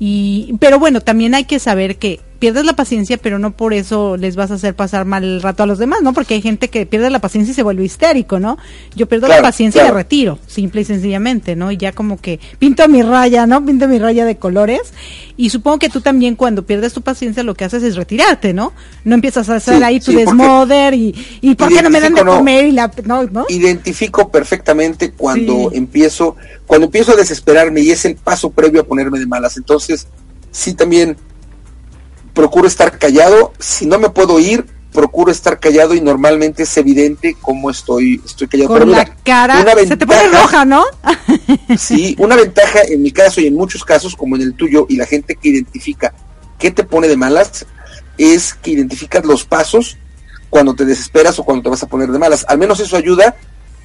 [0.00, 4.16] Y, pero bueno, también hay que saber que pierdes la paciencia, pero no por eso
[4.16, 6.12] les vas a hacer pasar mal el rato a los demás, ¿no?
[6.12, 8.58] Porque hay gente que pierde la paciencia y se vuelve histérico, ¿no?
[8.96, 11.70] Yo pierdo la paciencia y me retiro, simple y sencillamente, ¿no?
[11.70, 13.64] Y ya como que pinto mi raya, ¿no?
[13.64, 14.92] Pinto mi raya de colores.
[15.36, 18.72] Y supongo que tú también cuando pierdes tu paciencia lo que haces es retirarte, ¿no?
[19.04, 22.24] No empiezas a hacer ahí tu desmoder y, y ¿por qué no me dan de
[22.24, 22.64] comer?
[22.64, 23.46] Y la, no, ¿no?
[23.50, 26.34] Identifico perfectamente cuando empiezo,
[26.66, 29.56] cuando empiezo a desesperarme y es el paso previo a ponerme de malas.
[29.56, 30.08] Entonces,
[30.50, 31.16] sí también
[32.34, 33.52] procuro estar callado.
[33.58, 38.48] Si no me puedo ir, procuro estar callado y normalmente es evidente cómo estoy, estoy
[38.48, 38.78] callado.
[38.78, 40.84] Con la cara se te pone roja, ¿no?
[41.78, 44.96] sí, una ventaja en mi caso y en muchos casos, como en el tuyo, y
[44.96, 46.14] la gente que identifica
[46.58, 47.66] qué te pone de malas,
[48.18, 49.96] es que identificas los pasos
[50.50, 52.44] cuando te desesperas o cuando te vas a poner de malas.
[52.48, 53.34] Al menos eso ayuda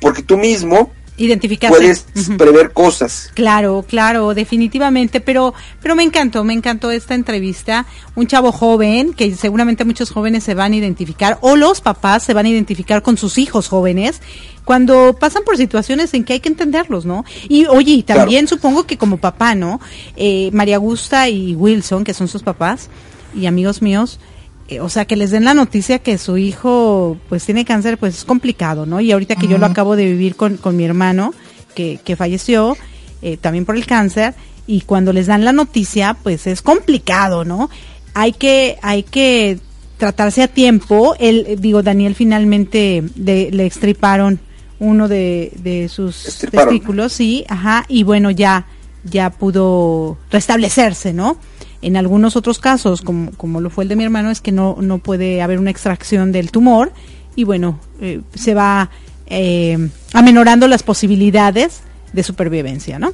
[0.01, 2.05] porque tú mismo identificar puedes
[2.37, 3.31] prever cosas.
[3.33, 9.35] Claro, claro, definitivamente, pero pero me encantó, me encantó esta entrevista, un chavo joven que
[9.35, 13.17] seguramente muchos jóvenes se van a identificar o los papás se van a identificar con
[13.17, 14.21] sus hijos jóvenes
[14.63, 17.23] cuando pasan por situaciones en que hay que entenderlos, ¿no?
[17.47, 19.79] Y oye, también supongo que como papá, ¿no?
[20.17, 22.89] Eh, María Augusta y Wilson, que son sus papás
[23.33, 24.19] y amigos míos,
[24.67, 28.17] eh, o sea, que les den la noticia que su hijo pues tiene cáncer, pues
[28.17, 28.99] es complicado, ¿no?
[28.99, 31.33] Y ahorita que yo lo acabo de vivir con, con mi hermano,
[31.75, 32.75] que, que falleció,
[33.21, 34.33] eh, también por el cáncer,
[34.65, 37.69] y cuando les dan la noticia, pues es complicado, ¿no?
[38.13, 39.59] Hay que, hay que
[39.97, 41.15] tratarse a tiempo.
[41.19, 44.39] Él, digo, Daniel finalmente le extriparon
[44.79, 48.67] uno de, de sus testículos, sí, ajá, y bueno, ya,
[49.03, 51.37] ya pudo restablecerse, ¿no?
[51.81, 54.77] En algunos otros casos, como, como lo fue el de mi hermano, es que no,
[54.79, 56.91] no puede haber una extracción del tumor
[57.35, 58.89] y bueno, eh, se va
[59.27, 61.81] eh, amenorando las posibilidades
[62.13, 63.13] de supervivencia, ¿no?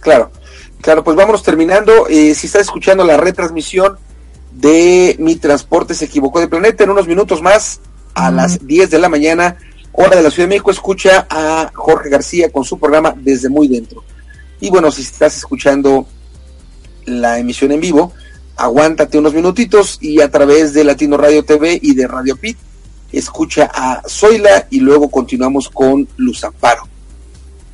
[0.00, 0.30] Claro,
[0.82, 2.06] claro, pues vámonos terminando.
[2.08, 3.96] Eh, si está escuchando la retransmisión
[4.52, 7.80] de Mi Transporte se equivocó de planeta, en unos minutos más,
[8.12, 9.56] a las 10 de la mañana,
[9.92, 13.66] hora de la Ciudad de México, escucha a Jorge García con su programa Desde Muy
[13.66, 14.04] Dentro.
[14.60, 16.06] Y bueno, si estás escuchando
[17.06, 18.12] la emisión en vivo,
[18.56, 22.56] aguántate unos minutitos y a través de Latino Radio TV y de Radio Pit,
[23.12, 26.88] escucha a Zoila y luego continuamos con Luz Amparo.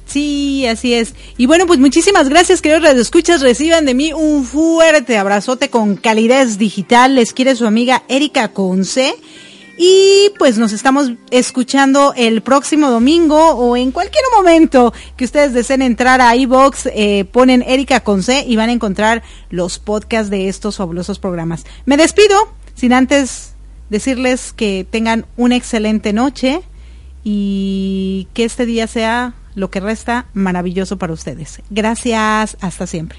[0.06, 1.14] Sí, así es.
[1.36, 6.58] Y bueno, pues muchísimas gracias, queridos escuchas Reciban de mí un fuerte abrazote con calidez
[6.58, 7.14] digital.
[7.14, 9.14] Les quiere su amiga Erika Conce.
[9.82, 15.80] Y pues nos estamos escuchando el próximo domingo o en cualquier momento que ustedes deseen
[15.80, 20.76] entrar a iBox, eh, ponen Erika Conce y van a encontrar los podcasts de estos
[20.76, 21.64] fabulosos programas.
[21.86, 23.54] Me despido sin antes
[23.88, 26.60] decirles que tengan una excelente noche
[27.24, 31.62] y que este día sea lo que resta maravilloso para ustedes.
[31.70, 33.18] Gracias, hasta siempre.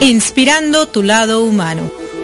[0.00, 1.90] inspirando tu lado humano.